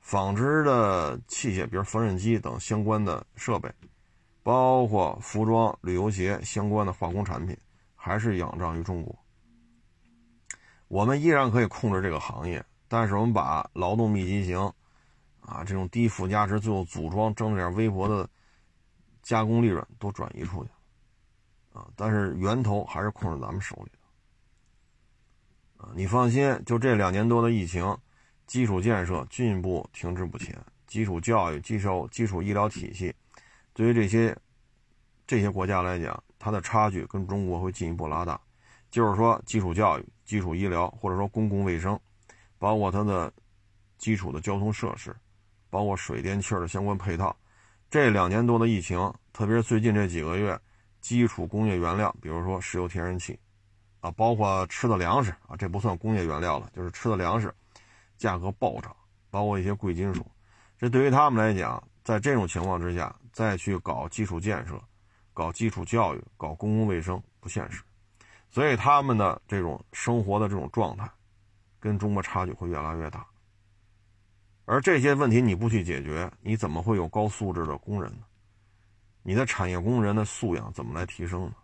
[0.00, 3.68] 纺织的器械，比如缝纫机等相关的设备，
[4.44, 7.56] 包括服装、旅游鞋相关的化工产品，
[7.96, 9.16] 还是仰仗于中国。
[10.86, 14.72] 我们依然可以控制这个行业，但是我们把劳动密集型，
[15.46, 18.28] 啊，这种低附加值、最后组装挣点微薄的
[19.22, 20.70] 加工利润都转移出去。
[21.72, 25.84] 啊，但是源头还是控制咱们手里的。
[25.84, 27.96] 啊，你放心，就这两年多的疫情，
[28.46, 33.14] 基础建设进一步停滞不前，基础教育、基础基础医疗体系，
[33.72, 34.36] 对于这些
[35.26, 38.40] 这些国家来讲，它的差距跟中国会进一步拉大。
[38.90, 42.00] 就是说，基础教育、基础医疗，或者说公共卫生，
[42.58, 43.30] 包括它的
[43.98, 45.14] 基础的交通设施，
[45.76, 47.36] 包括水电气的相关配套，
[47.90, 48.98] 这两年多的疫情，
[49.30, 50.58] 特别是最近这几个月。
[51.02, 53.38] 基础工业原料，比如说石油、天然气，
[54.00, 57.54] 啊，包括吃的粮食啊，这不算工业原料了，就是吃的粮食，
[58.16, 58.96] 价格暴涨，
[59.30, 60.26] 包括一些贵金属，
[60.78, 64.80] 这对于他们来讲，在这种情况之下，再去搞基础建设、
[65.34, 67.82] 搞基础教育、搞公共卫生不现实，
[68.48, 71.06] 所以他们的这种生活的这种状态，
[71.78, 73.26] 跟中国差距会越来越大。
[74.66, 78.24] 而这些问题你不去解决，你怎么会有高素质的工人呢？
[79.22, 81.54] 你的产业工人的素养怎么来提升呢？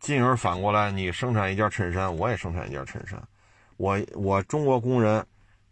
[0.00, 3.22] 进而反过来，你生产一件衬衫，我也生产一件衬衫。
[3.76, 5.24] 我我中国工人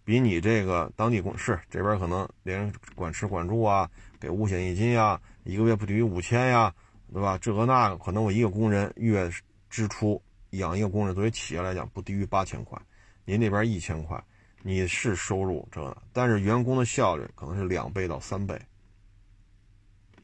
[0.05, 6.75] 比你这个当地工是这边可能连管吃管住啊，给五险一金呀，一个月不低于五千呀，
[7.13, 7.39] 对吧？
[7.39, 9.31] 这个那个，可能我一个工人月
[9.71, 10.21] 支出
[10.51, 12.81] 养一个工人，作为企业来讲不低于八千块，
[13.25, 14.23] 您那边一千块，
[14.63, 18.61] 你是收入这，但是员工的效率可能是两倍到三倍。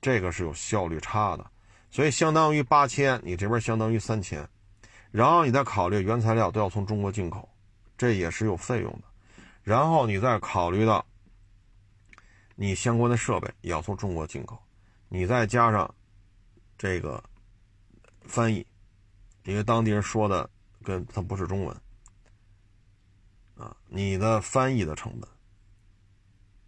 [0.01, 1.51] 这个是有效率差的，
[1.91, 4.49] 所以相当于八千，你这边相当于三千，
[5.11, 7.49] 然后你再考虑原材料都要从中国进口，
[7.97, 9.03] 这也是有费用的，
[9.65, 11.05] 然后你再考虑到
[12.55, 14.57] 你相关的设备也要从中国进口，
[15.09, 15.93] 你再加上
[16.79, 17.21] 这个
[18.23, 18.65] 翻译，
[19.43, 20.49] 因为当地人说的
[20.85, 21.77] 跟他不是中文
[23.59, 25.29] 啊，你的翻译的成本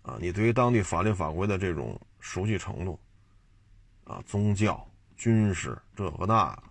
[0.03, 3.01] 啊，你对于当地法律法规的这种熟悉程度
[4.05, 4.86] 啊，宗教、
[5.16, 6.62] 军事这个那。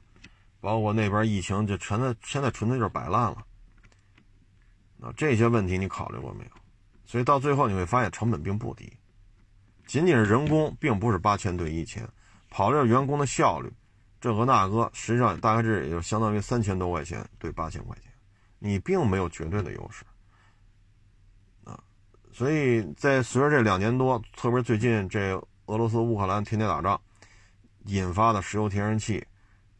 [0.61, 3.45] 包括那边疫情，就全在现在纯粹就是摆烂了。
[4.97, 6.51] 那这些问题你考虑过没有？
[7.05, 8.91] 所以到最后你会发现成本并不低，
[9.88, 12.05] 仅仅是人工，并不是八千对一千，
[12.49, 13.72] 跑这员工的效率，
[14.20, 18.09] 这个那个，实际上大概这也就相当于三千多块钱对八千块钱，
[18.60, 20.05] 你并没有绝对的优势。
[21.64, 21.82] 啊，
[22.32, 25.36] 所以在随着这两年多，特别最近这
[25.66, 27.01] 俄罗斯乌克兰天天打仗
[27.86, 29.26] 引发的石油天然气。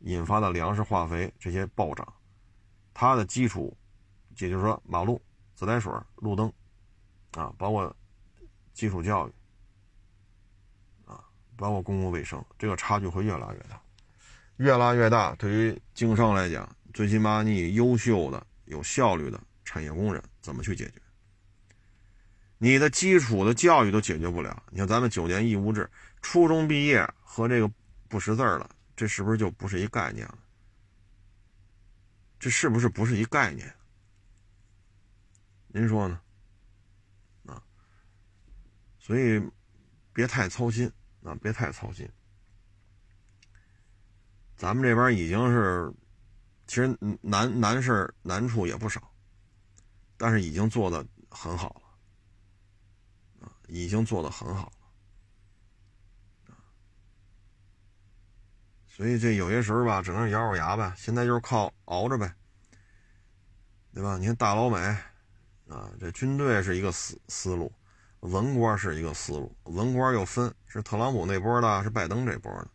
[0.04, 2.08] 引发的粮食、化肥这些暴涨，
[2.94, 3.76] 它的基础，
[4.38, 5.22] 也就是说马路、
[5.56, 6.50] 自来水、路灯，
[7.32, 7.94] 啊，包括
[8.72, 9.32] 基础教育，
[11.04, 11.22] 啊，
[11.58, 13.82] 包括公共卫生，这个差距会越拉越大，
[14.56, 15.36] 越拉越大。
[15.36, 21.02] 对于经商来讲，最起码你优秀的、有效率的产业工人怎么去解决？
[22.60, 24.64] 你的基础的教育都解决不了。
[24.70, 25.90] 你看咱们九年义务制，
[26.22, 27.72] 初中毕业和这个
[28.08, 28.70] 不识字了。
[28.96, 30.38] 这是不是就不是一概念了？
[32.38, 33.74] 这是不是不是一概念？
[35.68, 36.22] 您说呢？
[37.46, 37.64] 啊，
[39.00, 39.42] 所以
[40.14, 40.92] 别太操心
[41.24, 42.08] 啊，别太操心。
[44.58, 45.94] 咱们这边已经是，
[46.70, 49.02] 其实难难事难处也不少，
[50.18, 51.82] 但是已经做的很好
[53.42, 56.56] 了，已经做的很好了。
[58.86, 60.94] 所以这有些时候吧，只能咬咬牙呗。
[60.96, 62.32] 现在就是靠熬着呗，
[63.92, 64.20] 对吧？
[64.20, 64.78] 你看大老美，
[65.68, 67.74] 啊，这军队是一个思思路，
[68.20, 72.70] 文官是一个思路，文官又分是特朗普那波的，是拜登这波的，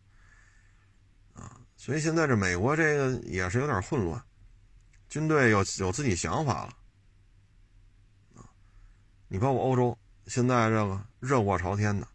[1.75, 4.23] 所以现在这美国这个也是有点混乱，
[5.09, 6.73] 军队有有自己想法了，
[9.27, 9.97] 你包括欧洲，
[10.27, 12.07] 现在这个热火朝天的，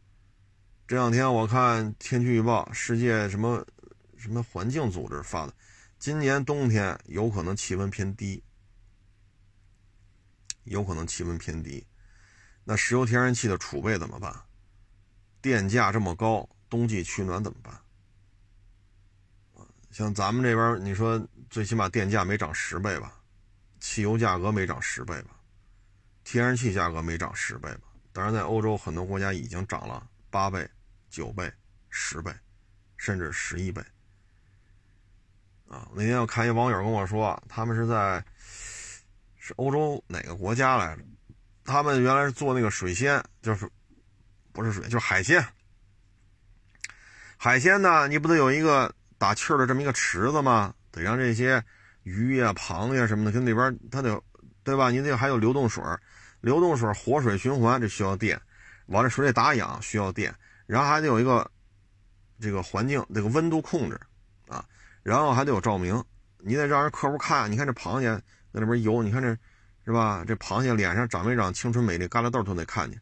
[0.86, 3.66] 这两天我看天气预报，世界什么。
[4.22, 5.54] 什么环境组织发的？
[5.98, 8.44] 今年冬天有可能气温偏低，
[10.64, 11.86] 有可能气温偏低。
[12.62, 14.42] 那石油天然气的储备怎么办？
[15.40, 17.80] 电价这么高，冬季取暖怎么办？
[19.91, 23.12] 像咱们这边，你说最起码电价没涨十倍吧？
[23.80, 25.30] 汽油价格没涨十倍吧？
[26.22, 27.80] 天然气价格没涨十倍吧？
[28.12, 30.68] 当然，在欧洲很多国家已经涨了八倍、
[31.09, 31.51] 九倍、
[31.88, 32.32] 十倍，
[32.97, 33.82] 甚至十一倍。
[35.68, 38.24] 啊，那天我看一网友跟我说，他们是在
[39.36, 41.03] 是欧洲哪个国家来着？
[41.64, 43.70] 他们原来是做那个水鲜，就是
[44.53, 45.45] 不是水，就是海鲜。
[47.36, 50.73] 海鲜呢，你不得有一个打气儿的这么一个池子吗？
[50.91, 51.62] 得让这些
[52.05, 54.18] 鱼呀、螃蟹什么的跟那边它得，
[54.64, 54.91] 对吧？
[54.91, 55.85] 你得还有流动水，
[56.41, 58.41] 流动水活水循环，这需要电，
[58.87, 61.49] 往这水里打氧需要电，然后还得有一个
[62.41, 64.01] 这个环境这个温度控制
[64.49, 64.64] 啊。
[65.03, 66.03] 然后还得有照明，
[66.39, 68.16] 你得让人客户看，你看这螃蟹
[68.55, 69.37] 在那边游，你看这，
[69.85, 70.25] 是吧？
[70.27, 72.99] 这螃蟹脸上长没长青春美丽疙瘩痘都得看见，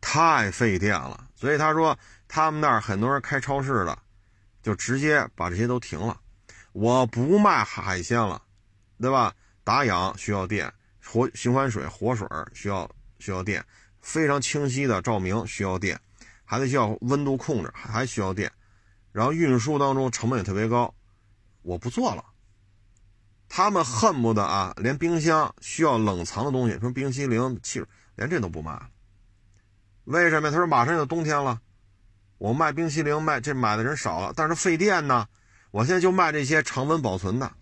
[0.00, 1.26] 太费电了。
[1.34, 1.94] 所以他说
[2.28, 3.98] 他们那儿很多人开超市的，
[4.62, 6.20] 就直接把这些都停了，
[6.72, 8.42] 我不卖海鲜了，
[9.00, 9.34] 对吧？
[9.62, 10.72] 打氧需要电，
[11.04, 13.64] 活循环水活水需要需要电，
[14.00, 16.00] 非常清晰的照明需要电，
[16.44, 18.50] 还得需要温度控制还需要电，
[19.12, 20.92] 然后运输当中成本也特别高。
[21.62, 22.24] 我不做了，
[23.48, 27.86] 他们恨不得啊，连冰箱需要冷藏的东西，什么冰淇淋、汽水，
[28.16, 28.88] 连这都不卖了。
[30.04, 30.50] 为什么？
[30.50, 31.60] 他说马上就冬天了，
[32.40, 35.28] 我卖冰淇淋卖这买的人少了，但是费电呢。
[35.70, 37.52] 我现在就卖这些常温保存的，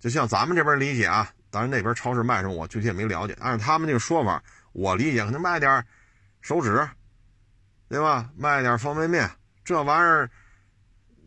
[0.00, 5.86] 就像咱们这边理解啊，当然那边超市卖什么我具体也没了解，按照他们这个说法，我理解可能卖点
[6.40, 6.86] 手纸，
[7.88, 8.28] 对吧？
[8.36, 9.30] 卖点方便面，
[9.64, 10.28] 这玩意儿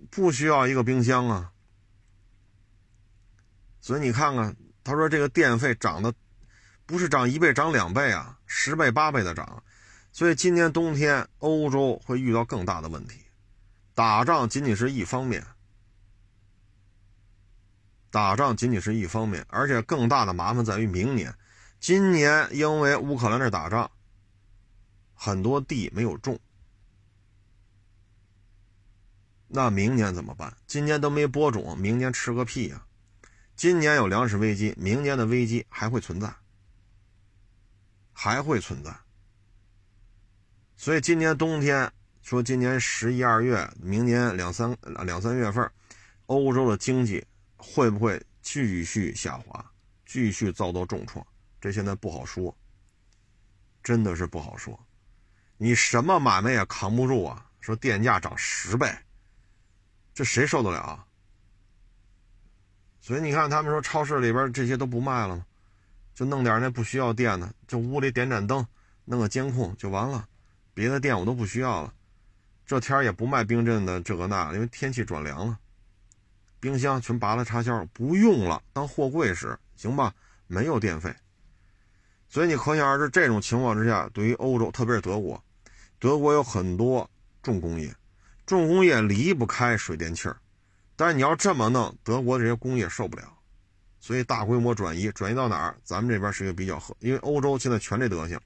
[0.10, 1.52] 不需要一个冰箱啊。
[3.80, 6.14] 所以你看看，他说这个电费涨的
[6.86, 9.64] 不是涨一倍，涨两倍啊，十倍八倍的涨。
[10.12, 13.20] 所以今年冬天欧洲会遇到更大的问题。
[13.94, 15.46] 打仗仅仅是一方面，
[18.10, 21.34] 打仗仅仅是一方面，而且更大的麻烦在于明年。
[21.80, 23.90] 今年因为乌克兰这打仗，
[25.14, 26.40] 很多地没有种，
[29.48, 30.56] 那明年怎么办？
[30.68, 32.86] 今年都没播种，明年吃个屁呀！
[33.56, 36.34] 今年有粮食危机，明年的危机还会存在，
[38.14, 38.96] 还会存在。
[40.82, 41.92] 所以今年冬天
[42.24, 44.76] 说，今年十一二月，明年两三
[45.06, 45.72] 两三月份，
[46.26, 47.24] 欧洲的经济
[47.56, 49.64] 会不会继续下滑，
[50.08, 51.24] 继续遭到重创？
[51.60, 52.58] 这现在不好说，
[53.84, 54.84] 真的是不好说。
[55.58, 57.46] 你什么买卖也扛不住啊！
[57.60, 58.92] 说电价涨十倍，
[60.16, 61.06] 这谁受得了？
[63.00, 65.46] 所以你看，他们说超市里边这些都不卖了吗？
[66.16, 68.66] 就弄点那不需要电的，就屋里点盏灯，
[69.06, 70.28] 弄个监控就完了。
[70.82, 71.94] 别的电我都不需要了。
[72.66, 75.60] 这天也不卖冰镇的这个那，因为天气转凉了，
[76.60, 80.12] 冰箱全拔了插销，不用了，当货柜使，行吧？
[80.48, 81.14] 没有电费。
[82.28, 85.40] 所以你可想而知，这种情况之下，对于欧洲，特别是德国。
[86.00, 87.08] 德国有很多
[87.44, 87.96] 重工业，
[88.48, 90.38] 重工业离不开水电气儿，
[90.96, 93.32] 但是你要这么弄，德国这些工业受不了，
[94.00, 95.78] 所以大规模转移，转移到哪儿？
[95.84, 98.40] 咱们这边是一个比较合，因为欧洲现在全这德行，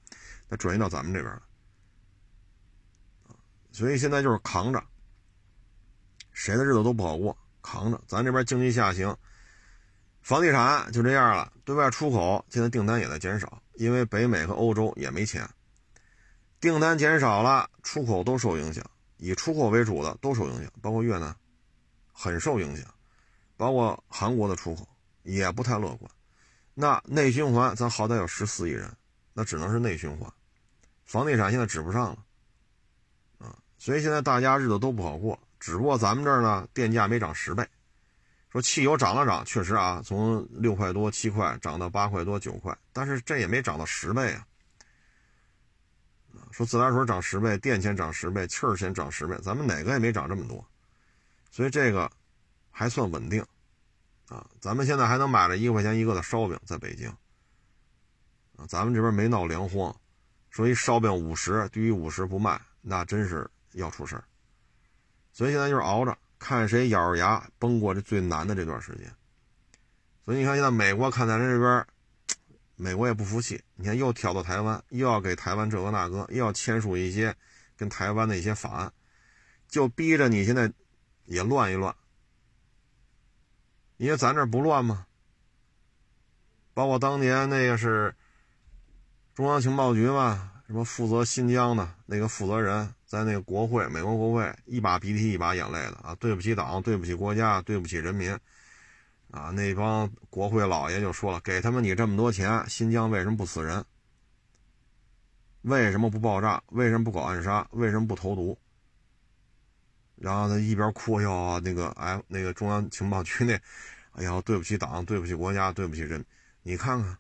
[0.49, 1.41] 那转移到咱们这边了，
[3.75, 4.81] 所以现在就是扛着，
[6.31, 8.01] 谁的日子都不好过，扛着。
[8.07, 9.13] 咱这边经济下行，
[10.21, 15.45] 房地产就这样了，对外出口现在订单也在减少，因为北美和欧洲也没钱。
[16.61, 18.81] 订单减少了，出口都受影响，
[19.17, 21.35] 以出口为主的都受影响，包括越南，
[22.13, 22.85] 很受影响，
[23.57, 24.87] 包括韩国的出口
[25.23, 26.09] 也不太乐观。
[26.73, 28.89] 那内循环，咱好歹有十四亿人，
[29.33, 30.31] 那只能是内循环，
[31.03, 32.17] 房地产现在指不上了，
[33.85, 35.39] 所以现在大家日子都不好过。
[35.59, 37.63] 只不过咱们这儿呢，电价没涨十倍，
[38.51, 44.43] 说汽油涨了涨，确实啊，从六块多七块涨到八块多九块，但是这也没涨到十倍啊。
[46.49, 50.65] 说自来水涨十倍，电钱涨十倍，气儿钱涨十倍，咱们哪个也没涨这么多，
[51.51, 52.11] 所以这个
[52.71, 53.45] 还算稳定
[54.29, 54.43] 啊。
[54.59, 57.07] 咱们现在还能买着一块钱一个的烧饼，在北京
[58.55, 59.95] 啊，咱们这边没闹粮荒。
[60.49, 64.23] 说一烧饼五十，低于五十不卖，那真是要出事儿。
[65.31, 69.09] 所以现在就是熬着，看谁咬着牙崩过这最难的这段时间。
[70.25, 71.85] 所以你看，现在美国看咱这边。
[72.77, 77.33] 美国也不服气，你看又挑到台湾，又要给台湾这个那个，又要签署一些
[77.77, 78.91] 跟台湾的一些法案，
[79.69, 80.69] 就逼着你现在
[81.23, 81.95] 也乱一乱。
[83.95, 85.07] 因为咱这不乱吗？
[86.73, 88.13] 包括当年那个是
[89.33, 98.37] 中央情报局嘛，什么负责新疆的那个负责人，在那个国会，美国国会一把鼻涕一把眼泪的啊，对不起党，对不起国家，对不起人民。
[99.31, 103.83] 啊，那帮国会老爷就说了：“给他们你这么多钱，新疆为什么不死人？
[105.63, 106.61] 为什么不爆炸？
[106.67, 107.67] 为什么不搞暗杀？
[107.71, 108.57] 为什么不投毒？”
[110.15, 113.59] 然后他一边哭：“哟，那个哎，那个中央情报局那，
[114.13, 116.23] 哎呀，对不起党，对不起国家，对不起人。
[116.63, 117.17] 你看看，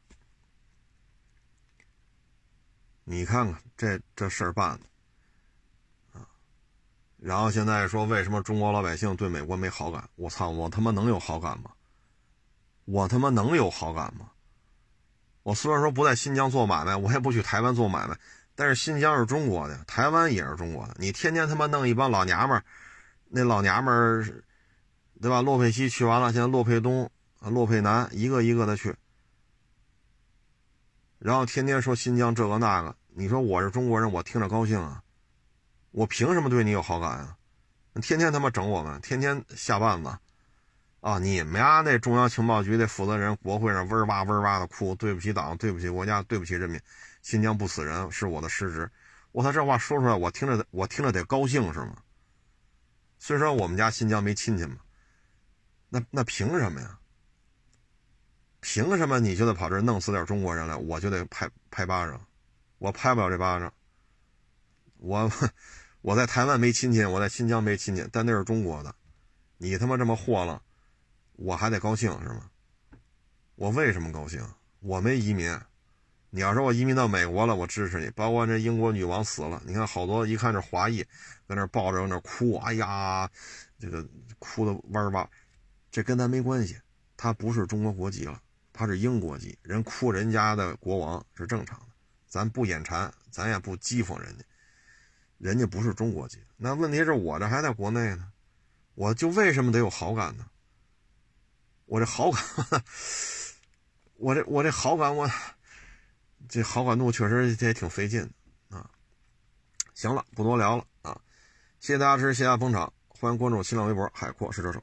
[3.03, 4.85] 你看看这这事儿办的！
[7.25, 10.07] 然后现在说为什么中国老百姓对美国没好感？
[10.15, 11.71] 我操，我他妈能有好感吗？”
[12.85, 14.29] 我他妈能有好感吗？
[15.41, 18.15] 我虽然说不在新疆做买卖，我也不去台湾做买卖，
[18.53, 20.95] 但是新疆是中国的，台湾也是中国的。
[20.99, 22.63] 你天天他妈弄一帮老娘们儿，
[23.27, 24.43] 那老娘们儿，
[25.19, 25.41] 对吧？
[25.41, 27.09] 洛佩西去完了，现在洛佩东、
[27.39, 28.95] 洛佩南一个一个的去，
[31.17, 35.01] 然后天天说新疆这个那个，你说我是中国人，我听着高兴啊？
[35.95, 37.37] 我凭什么对你有好感啊？
[38.01, 40.19] 天天他妈整我们，天天下绊子。
[40.99, 41.19] 啊！
[41.19, 46.77] 你们家那中央情报局的负责人，国会上嗡哇嗡哇的哭，对不起党，对不起国家，对不起人民，
[47.21, 48.91] 新疆不死人是我的失职。
[49.31, 51.95] 我操，这话说出来，我听着我听着得高兴是吗？
[53.17, 54.75] 虽说我们家新疆没亲戚嘛，
[55.87, 56.99] 那那凭什么呀？
[58.59, 62.19] 凭什么你就得跑这弄死点中国人来，我就得拍拍巴掌？
[62.79, 63.71] 我拍不了这巴掌。
[64.97, 65.31] 我
[66.05, 68.93] 我在台湾没亲戚，我在新疆没亲戚，但那是中国的，
[69.57, 70.61] 你他妈这么祸了！
[71.31, 72.47] 我还得高兴是吗？
[73.55, 74.47] 我为什么高兴？
[74.81, 75.59] 我没移民。
[76.29, 78.07] 你要说我移民到美国了，我支持你。
[78.11, 81.03] 包括这英国女王死了，你看好多一看这华裔，
[81.47, 83.27] 搁那抱着那哭，哎呀，
[83.79, 85.27] 这个哭的哇哇。
[85.89, 86.77] 这跟咱没关系，
[87.17, 88.39] 他不是中国国籍了，
[88.71, 89.57] 他是英国籍。
[89.63, 91.87] 人哭人家的国王是正常的，
[92.27, 94.45] 咱不眼馋，咱也不讥讽人家。
[95.37, 98.31] 人家不是中国籍，那问题是我这还在国内呢，
[98.93, 100.45] 我就为什么得有好感呢？
[101.85, 102.43] 我这好感，
[104.15, 105.29] 我这我这好感，我
[106.49, 108.27] 这好感度确实也挺费劲
[108.69, 108.89] 的啊。
[109.93, 111.21] 行了，不多聊了啊！
[111.79, 114.81] 谢谢大家支持，谢谢大家捧场，欢迎关注新浪微博“海阔试车手”。